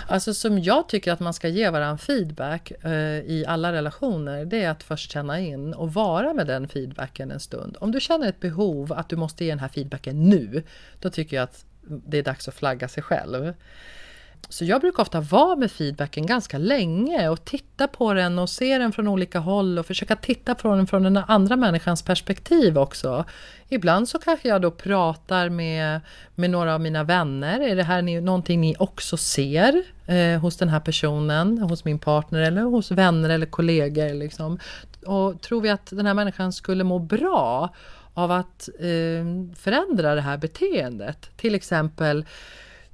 [0.08, 4.63] Alltså som jag tycker att man ska ge varandra feedback eh, i alla relationer, det
[4.63, 7.78] är att först känna in och vara med den feedbacken en stund.
[7.80, 10.63] Om du känner ett behov att du måste ge den här feedbacken nu,
[11.00, 13.54] då tycker jag att det är dags att flagga sig själv.
[14.49, 18.77] Så jag brukar ofta vara med feedbacken ganska länge och titta på den och se
[18.77, 23.25] den från olika håll och försöka titta på den från den andra människans perspektiv också.
[23.69, 26.01] Ibland så kanske jag då pratar med,
[26.36, 27.60] med några av mina vänner.
[27.60, 31.99] Är det här ni, någonting ni också ser eh, hos den här personen, hos min
[31.99, 34.13] partner eller hos vänner eller kollegor?
[34.13, 34.60] Liksom?
[35.06, 37.73] Och tror vi att den här människan skulle må bra
[38.13, 41.29] av att eh, förändra det här beteendet?
[41.38, 42.25] Till exempel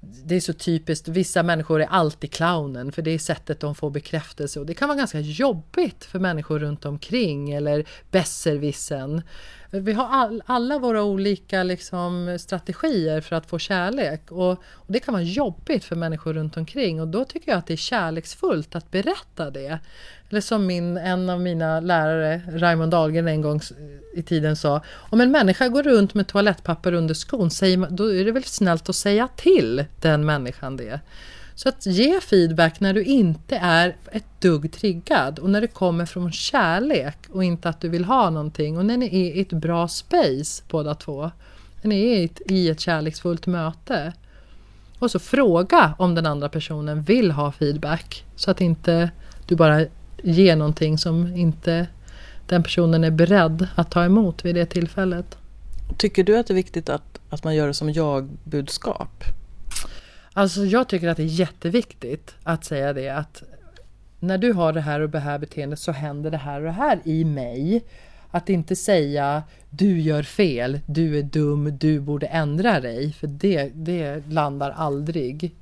[0.02, 3.90] det är så typiskt, vissa människor är alltid clownen för det är sättet de får
[3.90, 9.22] bekräftelse och det kan vara ganska jobbigt för människor runt omkring eller besserwissern.
[9.72, 15.00] Vi har all, alla våra olika liksom, strategier för att få kärlek och, och, det
[15.00, 18.76] kan vara jobbigt för människor runt omkring och då tycker jag att det är kärleksfullt
[18.76, 19.80] att berätta det.
[20.30, 23.62] Eller som min, en av mina lärare, Raymond Dahlgren, en gång
[24.16, 24.82] i tiden sa.
[24.88, 28.90] Om en människa går runt med toalettpapper under skon, säger då är det väl snällt
[28.90, 31.00] att säga till den människan det.
[31.56, 36.06] Så att ge feedback när du inte är ett dugg triggad och när det kommer
[36.06, 39.54] från kärlek och inte att du vill ha någonting och när ni är i ett
[39.54, 41.32] bra space båda två.
[41.82, 44.14] När ni är i ett, i ett kärleksfullt möte.
[45.00, 49.12] Och så fråga om den andra personen vill ha feedback så att inte
[49.48, 49.86] du bara
[50.24, 51.88] ger någonting som inte
[52.48, 55.38] den personen är beredd att ta emot vid det tillfället.
[55.98, 59.24] Tycker du att det är viktigt att, att man gör det som jag-budskap?
[60.34, 63.44] Alltså jag tycker att det är jätteviktigt att säga det att
[64.20, 66.72] när du har det här och det här beteendet så händer det här och det
[66.72, 67.84] här i mig.
[68.32, 73.14] Att inte säga du gör fel, du är dum, du borde ändra dig.
[73.14, 75.56] För det, det landar aldrig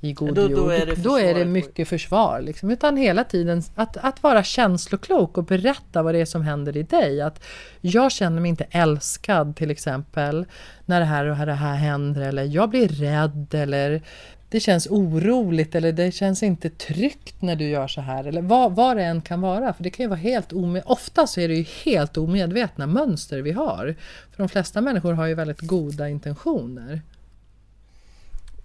[0.00, 0.50] i god då, jord.
[0.50, 2.40] Då är det, då är det mycket försvar.
[2.40, 2.70] Liksom.
[2.70, 6.82] Utan hela tiden att, att vara känsloklok och berätta vad det är som händer i
[6.82, 7.20] dig.
[7.20, 7.44] Att
[7.80, 10.46] jag känner mig inte älskad till exempel
[10.86, 12.20] när det här och det här händer.
[12.20, 14.02] Eller jag blir rädd eller
[14.50, 18.24] det känns oroligt eller det känns inte tryggt när du gör så här.
[18.24, 19.72] Eller vad, vad det än kan vara.
[19.72, 20.92] För det kan ju vara helt omedvetna.
[20.92, 23.94] Ofta så är det ju helt omedvetna mönster vi har.
[24.30, 27.02] För de flesta människor har ju väldigt goda intentioner.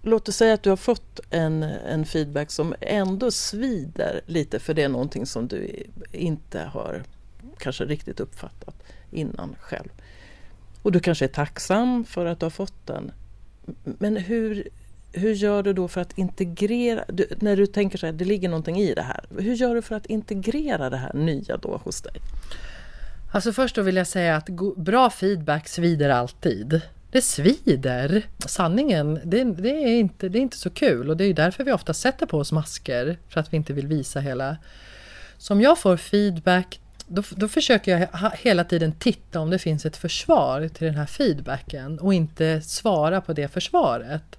[0.06, 4.74] Låt oss säga att du har fått en, en feedback som ändå svider lite för
[4.74, 7.02] det är någonting som du inte har
[7.58, 8.74] kanske riktigt uppfattat
[9.10, 9.88] innan själv.
[10.82, 13.12] Och du kanske är tacksam för att du har fått den.
[13.84, 14.68] Men hur,
[15.12, 18.48] hur gör du då för att integrera, du, när du tänker så här, det ligger
[18.48, 19.24] någonting i det här.
[19.38, 22.14] Hur gör du för att integrera det här nya då hos dig?
[23.32, 26.80] Alltså först då vill jag säga att bra feedback svider alltid.
[27.14, 28.22] Det svider.
[28.46, 31.72] Sanningen, det, det, är inte, det är inte så kul och det är därför vi
[31.72, 34.56] ofta sätter på oss masker för att vi inte vill visa hela.
[35.38, 39.86] Så om jag får feedback då, då försöker jag hela tiden titta om det finns
[39.86, 44.38] ett försvar till den här feedbacken och inte svara på det försvaret.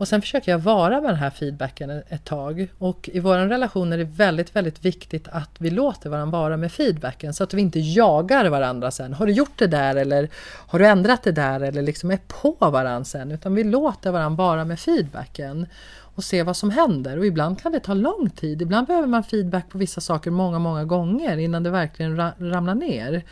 [0.00, 2.68] Och sen försöker jag vara med den här feedbacken ett tag.
[2.78, 6.72] Och i vår relation är det väldigt, väldigt viktigt att vi låter varandra vara med
[6.72, 9.14] feedbacken så att vi inte jagar varandra sen.
[9.14, 10.28] Har du gjort det där eller
[10.66, 13.32] har du ändrat det där eller liksom är på varandra sen.
[13.32, 15.66] Utan vi låter varandra vara med feedbacken
[16.14, 17.18] och se vad som händer.
[17.18, 18.62] Och ibland kan det ta lång tid.
[18.62, 23.22] Ibland behöver man feedback på vissa saker många, många gånger innan det verkligen ramlar ner.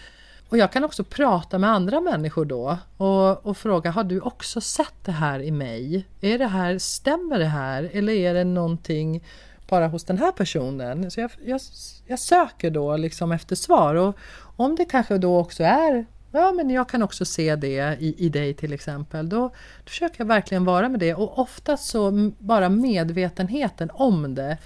[0.49, 4.61] Och jag kan också prata med andra människor då och, och, fråga, har du också
[4.61, 6.07] sett det här i mig?
[6.21, 7.91] Är det här, stämmer det här?
[7.93, 9.25] Eller är det någonting
[9.69, 11.11] bara hos den här personen?
[11.11, 11.61] Så jag, jag,
[12.07, 14.19] jag söker då liksom efter svar och
[14.57, 18.29] om det kanske då också är Ja, men jag kan också se det i, i
[18.29, 19.29] dig till exempel.
[19.29, 19.39] Då,
[19.85, 24.59] då försöker jag verkligen vara med det och oftast så bara medvetenheten om det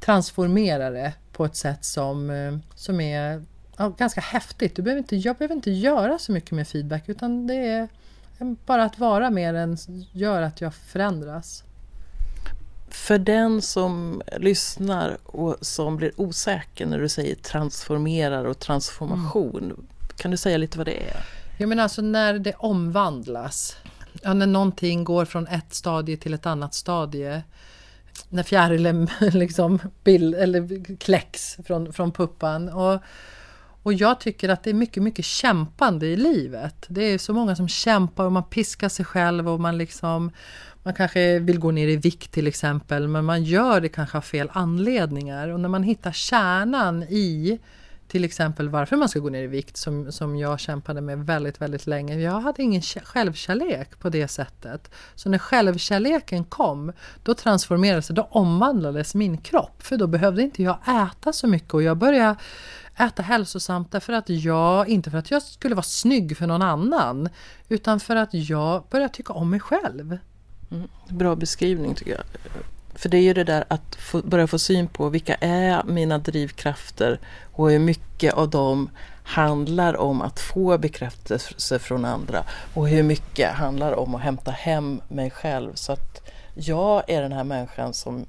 [0.00, 3.42] transformerar det på ett sätt som, eh, som är
[3.88, 4.76] ganska häftigt.
[4.76, 7.88] Du behöver inte, jag behöver inte göra så mycket med feedback utan det är
[8.66, 9.76] bara att vara med den
[10.12, 11.64] gör att jag förändras.
[12.88, 19.64] För den som lyssnar och som blir osäker när du säger transformerar och transformation.
[19.64, 19.86] Mm.
[20.16, 21.24] Kan du säga lite vad det är?
[21.58, 23.76] Ja men alltså när det omvandlas.
[24.22, 27.42] Ja, när någonting går från ett stadie till ett annat stadie.
[28.28, 32.68] När fjärilen liksom bild, eller kläcks från, från puppan.
[32.68, 33.00] Och,
[33.82, 36.86] och jag tycker att det är mycket, mycket kämpande i livet.
[36.88, 40.30] Det är så många som kämpar och man piskar sig själv och man liksom
[40.82, 44.22] man kanske vill gå ner i vikt till exempel, men man gör det kanske av
[44.22, 45.48] fel anledningar.
[45.48, 47.58] Och när man hittar kärnan i
[48.08, 51.60] till exempel varför man ska gå ner i vikt som, som jag kämpade med väldigt,
[51.60, 52.14] väldigt länge.
[52.14, 54.90] Jag hade ingen självkärlek på det sättet.
[55.14, 59.82] Så när självkärleken kom, då transformerades det, då omvandlades min kropp.
[59.82, 62.36] För då behövde inte jag äta så mycket och jag började
[63.00, 67.28] äta hälsosamt därför att jag, inte för att jag skulle vara snygg för någon annan,
[67.68, 70.18] utan för att jag börjar tycka om mig själv.
[70.70, 72.24] Mm, bra beskrivning tycker jag.
[72.94, 76.18] För det är ju det där att få, börja få syn på vilka är mina
[76.18, 77.20] drivkrafter
[77.52, 78.90] och hur mycket av dem
[79.22, 85.00] handlar om att få bekräftelse från andra och hur mycket handlar om att hämta hem
[85.08, 88.26] mig själv så att jag är den här människan som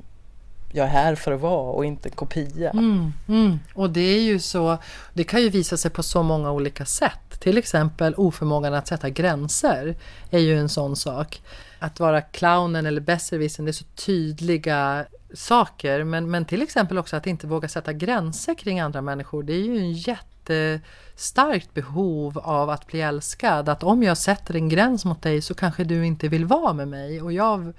[0.71, 2.69] jag är här för att vara och inte en kopia.
[2.69, 3.60] Mm, mm.
[3.73, 4.77] Och det är ju så,
[5.13, 7.39] det kan ju visa sig på så många olika sätt.
[7.39, 9.95] Till exempel oförmågan att sätta gränser
[10.29, 11.41] är ju en sån sak.
[11.79, 16.03] Att vara clownen eller besserwissern, det är så tydliga saker.
[16.03, 19.43] Men, men till exempel också att inte våga sätta gränser kring andra människor.
[19.43, 23.69] Det är ju en jättestarkt behov av att bli älskad.
[23.69, 26.88] Att om jag sätter en gräns mot dig så kanske du inte vill vara med
[26.88, 27.21] mig.
[27.21, 27.73] Och jag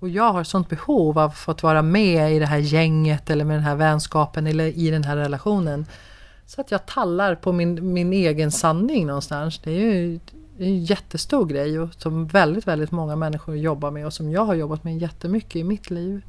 [0.00, 3.44] och jag har sånt behov av att få vara med i det här gänget eller
[3.44, 5.86] med den här vänskapen eller i den här relationen.
[6.46, 9.58] Så att jag tallar på min, min egen sanning någonstans.
[9.58, 10.20] Det är ju
[10.58, 14.54] en jättestor grej och som väldigt, väldigt många människor jobbar med och som jag har
[14.54, 16.22] jobbat med jättemycket i mitt liv.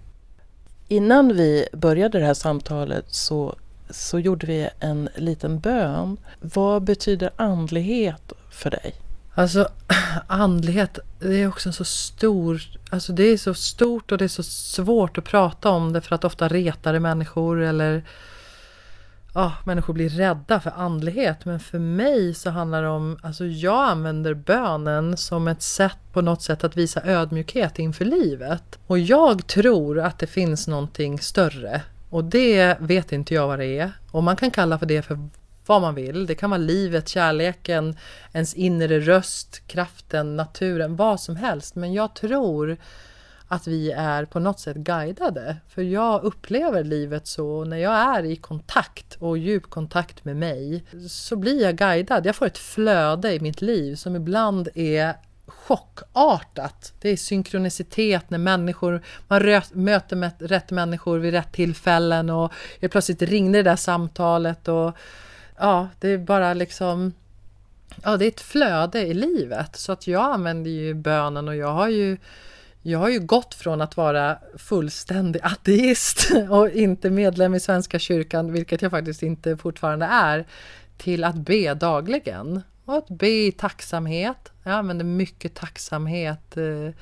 [0.87, 3.55] Innan vi började det här samtalet så,
[3.89, 6.17] så gjorde vi en liten bön.
[6.39, 8.93] Vad betyder andlighet för dig?
[9.39, 9.67] Alltså
[10.27, 14.27] andlighet, det är också en så stor, alltså det är så stort och det är
[14.27, 18.03] så svårt att prata om det för att ofta retar det människor eller
[19.33, 21.45] ja, människor blir rädda för andlighet.
[21.45, 26.21] Men för mig så handlar det om, alltså jag använder bönen som ett sätt på
[26.21, 28.79] något sätt att visa ödmjukhet inför livet.
[28.87, 33.79] Och jag tror att det finns någonting större och det vet inte jag vad det
[33.79, 33.91] är.
[34.11, 35.29] Och man kan kalla för det för
[35.69, 36.25] vad man vill.
[36.25, 37.95] Det kan vara livet, kärleken,
[38.33, 41.75] ens inre röst, kraften, naturen, vad som helst.
[41.75, 42.77] Men jag tror
[43.47, 45.57] att vi är på något sätt guidade.
[45.67, 50.83] För jag upplever livet så, när jag är i kontakt och djup kontakt med mig,
[51.09, 52.25] så blir jag guidad.
[52.25, 55.13] Jag får ett flöde i mitt liv som ibland är
[55.45, 56.93] chockartat.
[57.01, 62.51] Det är synkronicitet när människor, man röt, möter med rätt människor vid rätt tillfällen och
[62.91, 64.95] plötsligt ringde det där samtalet och
[65.59, 67.13] ja, det är bara liksom
[68.03, 71.71] Ja, det är ett flöde i livet så att jag använder ju bönen och jag
[71.71, 72.17] har ju
[72.81, 78.51] jag har ju gått från att vara fullständig ateist och inte medlem i Svenska kyrkan,
[78.51, 80.45] vilket jag faktiskt inte fortfarande är,
[80.97, 82.61] till att be dagligen.
[82.85, 84.51] Och att be i tacksamhet.
[84.63, 86.93] Jag använder mycket tacksamhet eh,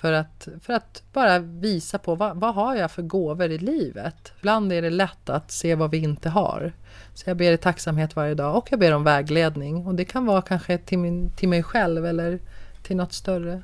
[0.00, 4.32] för att, för att bara visa på vad, vad har jag för gåvor i livet.
[4.38, 6.72] Ibland är det lätt att se vad vi inte har.
[7.14, 9.86] Så jag ber i tacksamhet varje dag och jag ber om vägledning.
[9.86, 12.38] Och det kan vara kanske till, min, till mig själv eller
[12.82, 13.62] till något större.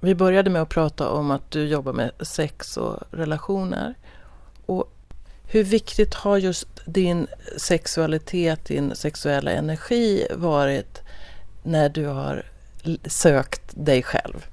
[0.00, 3.94] Vi började med att prata om att du jobbar med sex och relationer.
[4.66, 4.92] Och
[5.46, 7.26] hur viktigt har just din
[7.56, 11.02] sexualitet, din sexuella energi varit
[11.62, 12.42] när du har
[13.06, 14.46] sökt dig själv?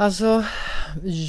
[0.00, 0.44] Alltså,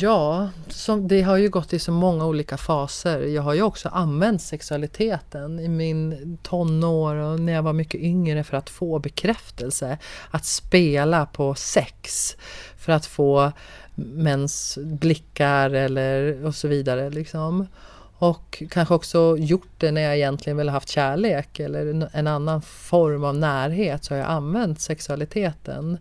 [0.02, 3.22] ja, som, det har ju gått i så många olika faser.
[3.22, 8.44] Jag har ju också använt sexualiteten i min tonår och när jag var mycket yngre
[8.44, 9.98] för att få bekräftelse.
[10.32, 12.36] Att spela på sex
[12.78, 13.52] för att få
[13.96, 17.10] mäns blickar eller och så vidare.
[17.10, 17.68] Liksom.
[18.18, 23.24] Och kanske också gjort det när jag egentligen ville haft kärlek eller en annan form
[23.24, 25.98] av närhet så har jag använt sexualiteten.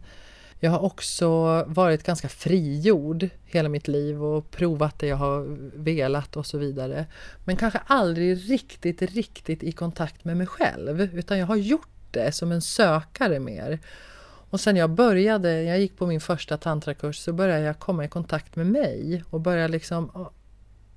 [0.62, 1.28] Jag har också
[1.66, 7.06] varit ganska frigjord hela mitt liv och provat det jag har velat och så vidare.
[7.44, 12.32] Men kanske aldrig riktigt, riktigt i kontakt med mig själv utan jag har gjort det
[12.32, 13.78] som en sökare mer.
[14.50, 18.08] Och sen jag började, jag gick på min första tantrakurs så började jag komma i
[18.08, 20.28] kontakt med mig och började liksom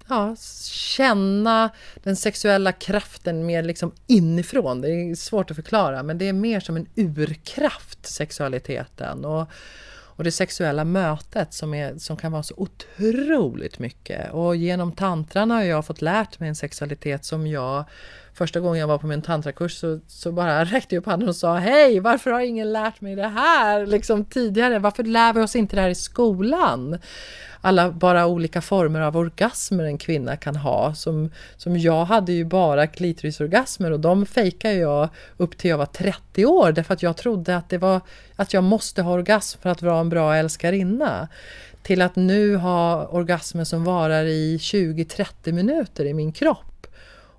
[0.07, 0.35] ja,
[0.69, 4.81] känna den sexuella kraften mer liksom inifrån.
[4.81, 9.25] Det är svårt att förklara men det är mer som en urkraft, sexualiteten.
[9.25, 9.49] Och,
[10.15, 14.31] och det sexuella mötet som, är, som kan vara så otroligt mycket.
[14.31, 17.85] Och genom tantran har jag fått lärt mig en sexualitet som jag
[18.33, 21.35] Första gången jag var på min tantrakurs så, så bara räckte jag upp handen och
[21.35, 24.79] sa Hej, varför har ingen lärt mig det här liksom tidigare?
[24.79, 26.99] Varför lär vi oss inte det här i skolan?
[27.65, 30.95] alla bara olika former av orgasmer en kvinna kan ha.
[30.95, 35.85] Som, som jag hade ju bara klitorisorgasmer och de fejkade jag upp till jag var
[35.85, 38.01] 30 år därför att jag trodde att det var
[38.35, 41.27] att jag måste ha orgasm för att vara en bra älskarinna.
[41.83, 46.72] Till att nu ha orgasmer som varar i 20-30 minuter i min kropp.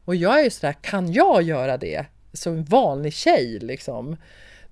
[0.04, 4.16] Och jag är ju sådär, kan jag göra det som vanlig tjej liksom?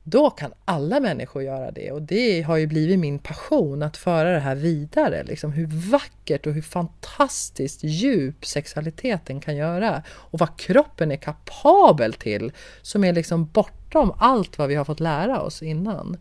[0.04, 1.92] då kan alla människor göra det.
[1.92, 5.22] Och det har ju blivit min passion att föra det här vidare.
[5.24, 10.02] Liksom hur vackert och hur fantastiskt djup sexualiteten kan göra.
[10.08, 12.52] Och vad kroppen är kapabel till.
[12.82, 16.16] Som är liksom bortom allt vad vi har fått lära oss innan.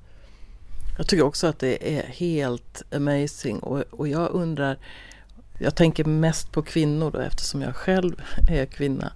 [0.98, 4.78] Jag tycker också att det är helt amazing och, och jag undrar
[5.64, 9.12] jag tänker mest på kvinnor då, eftersom jag själv är kvinna.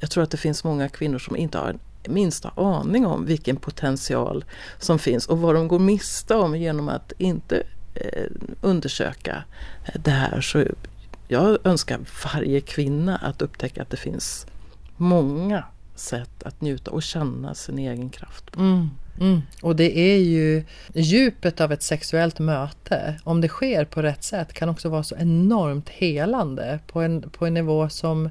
[0.00, 1.76] Jag tror att det finns många kvinnor som inte har
[2.08, 4.44] minsta aning om vilken potential
[4.78, 7.62] som finns och vad de går miste om genom att inte
[7.94, 8.30] eh,
[8.60, 9.44] undersöka
[9.94, 10.40] det här.
[10.40, 10.64] Så
[11.28, 14.46] jag önskar varje kvinna att upptäcka att det finns
[14.96, 15.64] många
[16.02, 18.56] sätt att njuta och känna sin egen kraft.
[18.56, 18.90] Mm,
[19.20, 19.42] mm.
[19.62, 24.52] Och det är ju djupet av ett sexuellt möte, om det sker på rätt sätt,
[24.52, 28.30] kan också vara så enormt helande på en, på en nivå som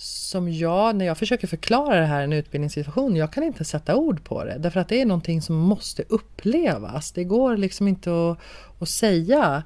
[0.00, 3.96] som jag, när jag försöker förklara det här i en utbildningssituation, jag kan inte sätta
[3.96, 4.56] ord på det.
[4.58, 7.12] Därför att det är någonting som måste upplevas.
[7.12, 8.38] Det går liksom inte att,
[8.78, 9.62] att säga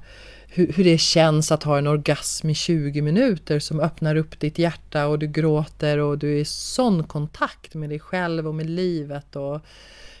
[0.55, 4.59] hur, hur, det känns att ha en orgasm i 20 minuter som öppnar upp ditt
[4.59, 8.69] hjärta och du gråter och du är i sån kontakt med dig själv och med
[8.69, 9.61] livet och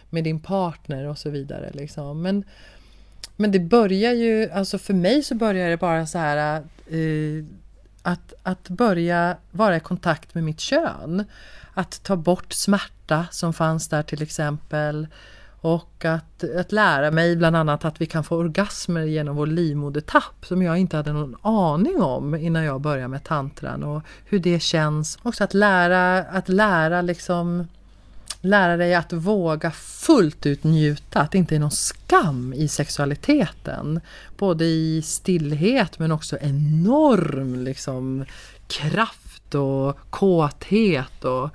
[0.09, 1.71] med din partner och så vidare.
[1.73, 2.21] Liksom.
[2.21, 2.43] Men,
[3.35, 7.45] men det börjar ju, alltså för mig så börjar det bara så här eh,
[8.01, 11.25] att, att börja vara i kontakt med mitt kön.
[11.73, 15.07] Att ta bort smärta som fanns där till exempel.
[15.65, 20.45] Och att, att lära mig bland annat att vi kan få orgasmer genom vår livmodertapp
[20.45, 24.59] som jag inte hade någon aning om innan jag började med tantran och hur det
[24.59, 25.17] känns.
[25.21, 27.67] Också att lära, att lära liksom
[28.41, 33.99] lära dig att våga fullt ut njuta, att det inte är någon skam i sexualiteten.
[34.37, 38.25] Både i stillhet men också enorm liksom,
[38.67, 41.25] kraft och kåthet.
[41.25, 41.49] Och,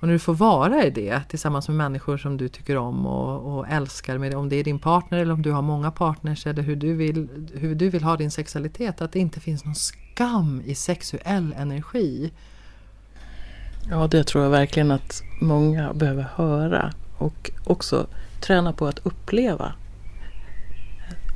[0.00, 3.58] och när du får vara i det tillsammans med människor som du tycker om och,
[3.58, 6.62] och älskar, med, om det är din partner eller om du har många partners eller
[6.62, 10.62] hur du, vill, hur du vill ha din sexualitet, att det inte finns någon skam
[10.64, 12.32] i sexuell energi.
[13.90, 18.06] Ja, det tror jag verkligen att många behöver höra och också
[18.40, 19.72] träna på att uppleva.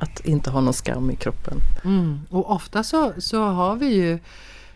[0.01, 1.57] Att inte ha någon skam i kroppen.
[1.83, 2.19] Mm.
[2.29, 4.19] Och ofta så, så har vi ju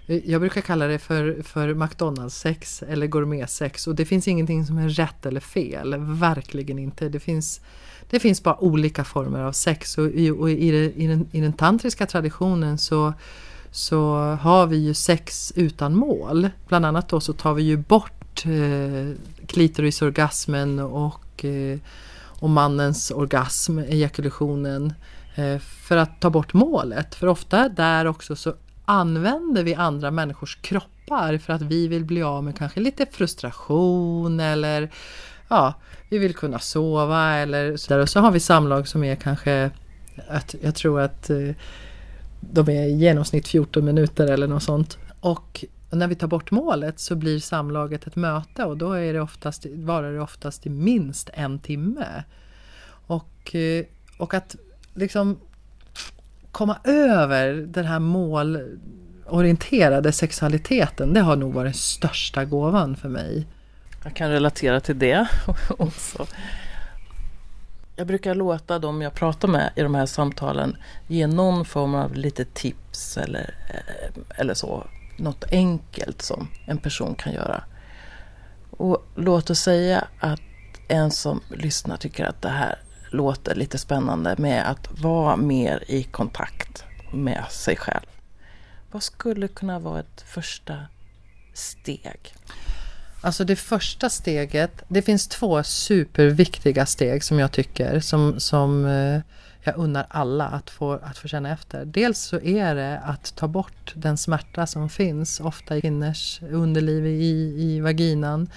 [0.10, 4.78] Eh, jag brukar kalla det för, för McDonalds-sex eller gourmet-sex och det finns ingenting som
[4.78, 7.10] är rätt eller fel, verkligen inte.
[7.10, 7.62] Det finns,
[8.10, 11.42] det finns bara olika former av sex och i, och i, det, i, den, i
[11.42, 13.14] den tantriska traditionen så
[13.72, 16.50] så har vi ju sex utan mål.
[16.68, 19.16] Bland annat då så tar vi ju bort eh,
[19.48, 21.80] klitorisorgasmen och, eh,
[22.22, 24.94] och mannens orgasm, ejakulationen,
[25.36, 27.16] eh, för att ta bort målet.
[27.16, 28.54] För ofta där också så
[28.90, 34.40] använder vi andra människors kroppar för att vi vill bli av med kanske lite frustration
[34.40, 34.90] eller
[35.48, 35.74] ja,
[36.10, 38.02] vi vill kunna sova eller sådär.
[38.02, 39.72] Och så har vi samlag som är kanske,
[40.28, 41.50] att, jag tror att eh,
[42.40, 44.98] de är i genomsnitt 14 minuter eller något sånt.
[45.20, 49.22] Och när vi tar bort målet så blir samlaget ett möte och då är det
[49.22, 52.24] oftast, varar det oftast i minst en timme.
[53.08, 53.86] Och, eh,
[54.18, 54.56] och att
[54.94, 55.38] liksom
[56.60, 63.48] komma över den här målorienterade sexualiteten, det har nog varit den största gåvan för mig.
[64.04, 65.28] Jag kan relatera till det
[65.78, 66.28] också.
[67.96, 72.16] Jag brukar låta dem jag pratar med i de här samtalen ge någon form av
[72.16, 74.88] lite tips eller, eh, eller så.
[75.18, 77.64] Något enkelt som en person kan göra.
[78.70, 80.42] Och låt oss säga att
[80.88, 82.80] en som lyssnar tycker att det här
[83.10, 86.84] låter lite spännande med att vara mer i kontakt
[87.14, 88.06] med sig själv.
[88.92, 90.78] Vad skulle kunna vara ett första
[91.54, 92.34] steg?
[93.22, 99.22] Alltså det första steget, det finns två superviktiga steg som jag tycker som, som eh,
[99.64, 101.86] jag unnar alla att få, att få känna efter.
[101.86, 107.06] Dels så är det att ta bort den smärta som finns, ofta i kvinnors underliv
[107.06, 108.50] i, i vaginan.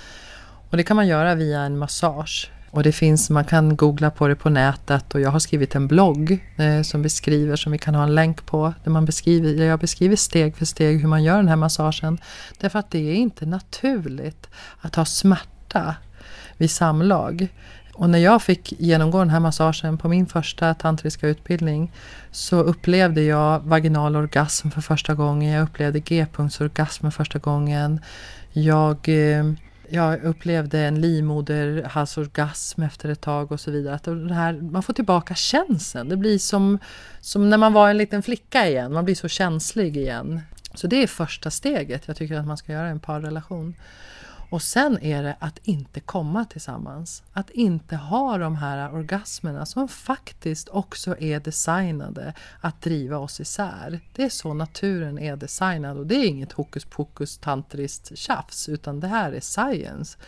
[0.71, 2.51] Och det kan man göra via en massage.
[2.73, 5.89] Och det finns, man kan googla på det på nätet och jag har skrivit en
[5.89, 9.65] blogg eh, som beskriver, som vi kan ha en länk på, där, man beskriver, där
[9.65, 12.19] jag beskriver steg för steg hur man gör den här massagen.
[12.59, 14.49] Därför att det är inte naturligt
[14.81, 15.95] att ha smärta
[16.57, 17.49] vid samlag.
[17.95, 21.93] Och när jag fick genomgå den här massagen på min första tantriska utbildning
[22.31, 28.01] så upplevde jag vaginal orgasm för första gången, jag upplevde g-punktsorgasm för första gången.
[28.53, 29.45] Jag eh,
[29.95, 33.95] jag upplevde en livmoderhalsorgasm efter ett tag och så vidare.
[33.95, 36.09] Att det här, man får tillbaka känseln.
[36.09, 36.79] Det blir som,
[37.21, 38.93] som när man var en liten flicka igen.
[38.93, 40.41] Man blir så känslig igen.
[40.75, 43.75] Så det är första steget jag tycker att man ska göra i en parrelation.
[44.53, 47.23] Och sen är det att inte komma tillsammans.
[47.33, 54.01] Att inte ha de här orgasmerna som faktiskt också är designade att driva oss isär.
[54.15, 59.01] Det är så naturen är designad och det är inget hokus pokus tantriskt tjafs utan
[59.01, 60.19] det här är science.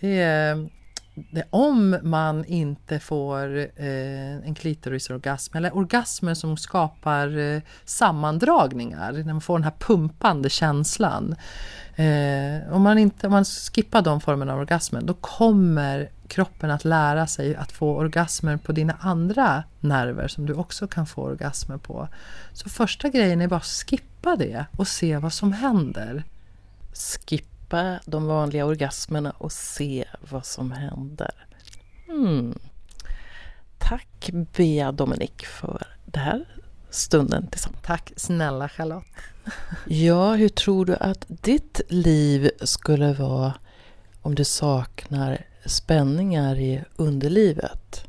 [0.00, 0.68] Det är,
[1.14, 9.32] det, om man inte får eh, en klitorisorgasm eller orgasmer som skapar eh, sammandragningar, när
[9.32, 11.36] man får den här pumpande känslan
[11.96, 16.84] Eh, om, man inte, om man skippar de formerna av orgasmer då kommer kroppen att
[16.84, 21.76] lära sig att få orgasmer på dina andra nerver som du också kan få orgasmer
[21.76, 22.08] på.
[22.52, 26.24] Så första grejen är bara att skippa det och se vad som händer.
[27.26, 31.46] Skippa de vanliga orgasmerna och se vad som händer.
[32.06, 32.58] Hmm.
[33.78, 36.44] Tack Bea Dominik för det här
[36.92, 37.82] stunden tillsammans.
[37.82, 39.06] Tack snälla Charlotte.
[39.86, 43.54] Ja, hur tror du att ditt liv skulle vara
[44.22, 48.04] om du saknar spänningar i underlivet?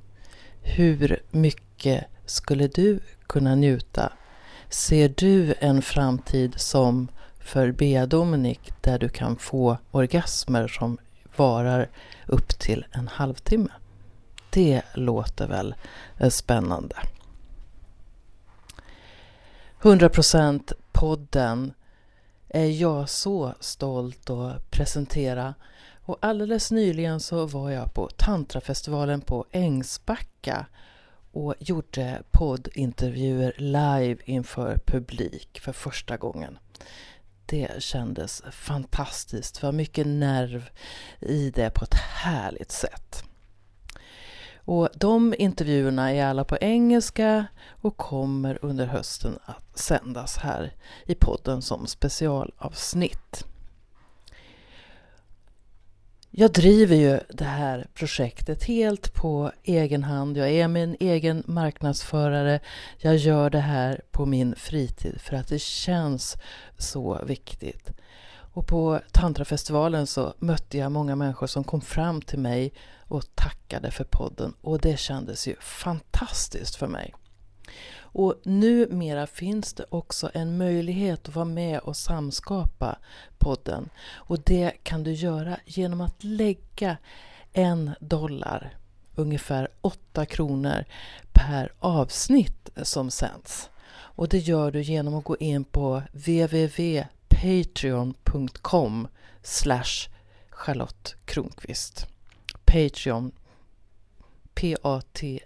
[0.61, 4.13] Hur mycket skulle du kunna njuta?
[4.69, 7.07] Ser du en framtid som
[7.39, 10.97] för Bea Dominik där du kan få orgasmer som
[11.36, 11.89] varar
[12.27, 13.69] upp till en halvtimme?
[14.49, 15.75] Det låter väl
[16.29, 16.95] spännande?
[19.84, 21.73] 100% podden
[22.49, 25.53] är jag så stolt att presentera.
[26.05, 30.65] Och alldeles nyligen så var jag på Tantrafestivalen på Ängsbacka
[31.31, 36.57] och gjorde poddintervjuer live inför publik för första gången.
[37.45, 39.61] Det kändes fantastiskt.
[39.61, 40.69] Det var mycket nerv
[41.19, 43.23] i det på ett härligt sätt.
[44.66, 47.45] Och de intervjuerna är alla på engelska
[47.82, 50.74] och kommer under hösten att sändas här
[51.05, 53.45] i podden som specialavsnitt.
[56.36, 60.38] Jag driver ju det här projektet helt på egen hand.
[60.38, 62.59] Jag är min egen marknadsförare.
[62.97, 66.38] Jag gör det här på min fritid för att det känns
[66.78, 67.91] så viktigt.
[68.53, 72.74] Och på Tantrafestivalen så mötte jag många människor som kom fram till mig
[73.14, 77.14] och tackade för podden och det kändes ju fantastiskt för mig.
[77.95, 82.97] Och numera finns det också en möjlighet att vara med och samskapa
[83.38, 83.89] podden.
[84.11, 86.97] Och det kan du göra genom att lägga
[87.53, 88.78] en dollar,
[89.16, 90.86] ungefär 8 kronor
[91.32, 93.70] per avsnitt som sänds.
[93.91, 99.07] Och det gör du genom att gå in på www.patreon.com
[99.43, 100.09] slash
[100.49, 102.12] Charlotte Kronqvist.
[102.74, 103.32] Patreon.
[104.53, 105.43] P-A-T-R-E-O-N.com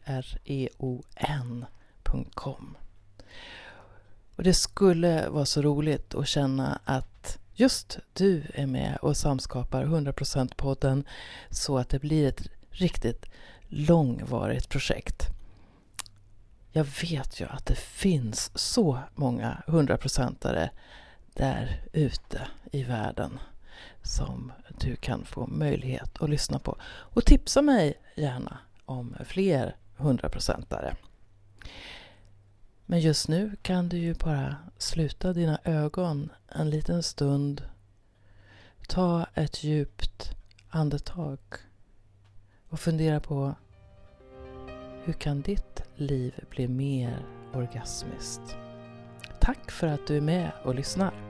[4.36, 9.86] Och det skulle vara så roligt att känna att just du är med och samskapar
[9.86, 11.06] 100% podden
[11.50, 13.26] så att det blir ett riktigt
[13.68, 15.28] långvarigt projekt.
[16.72, 20.70] Jag vet ju att det finns så många hundraprocentare
[21.34, 23.40] där ute i världen
[24.08, 26.78] som du kan få möjlighet att lyssna på.
[26.84, 30.96] Och tipsa mig gärna om fler hundraprocentare.
[32.86, 37.64] Men just nu kan du ju bara sluta dina ögon en liten stund.
[38.88, 40.32] Ta ett djupt
[40.70, 41.40] andetag
[42.70, 43.56] och fundera på
[45.04, 48.58] hur kan ditt liv bli mer orgasmiskt?
[49.40, 51.27] Tack för att du är med och lyssnar.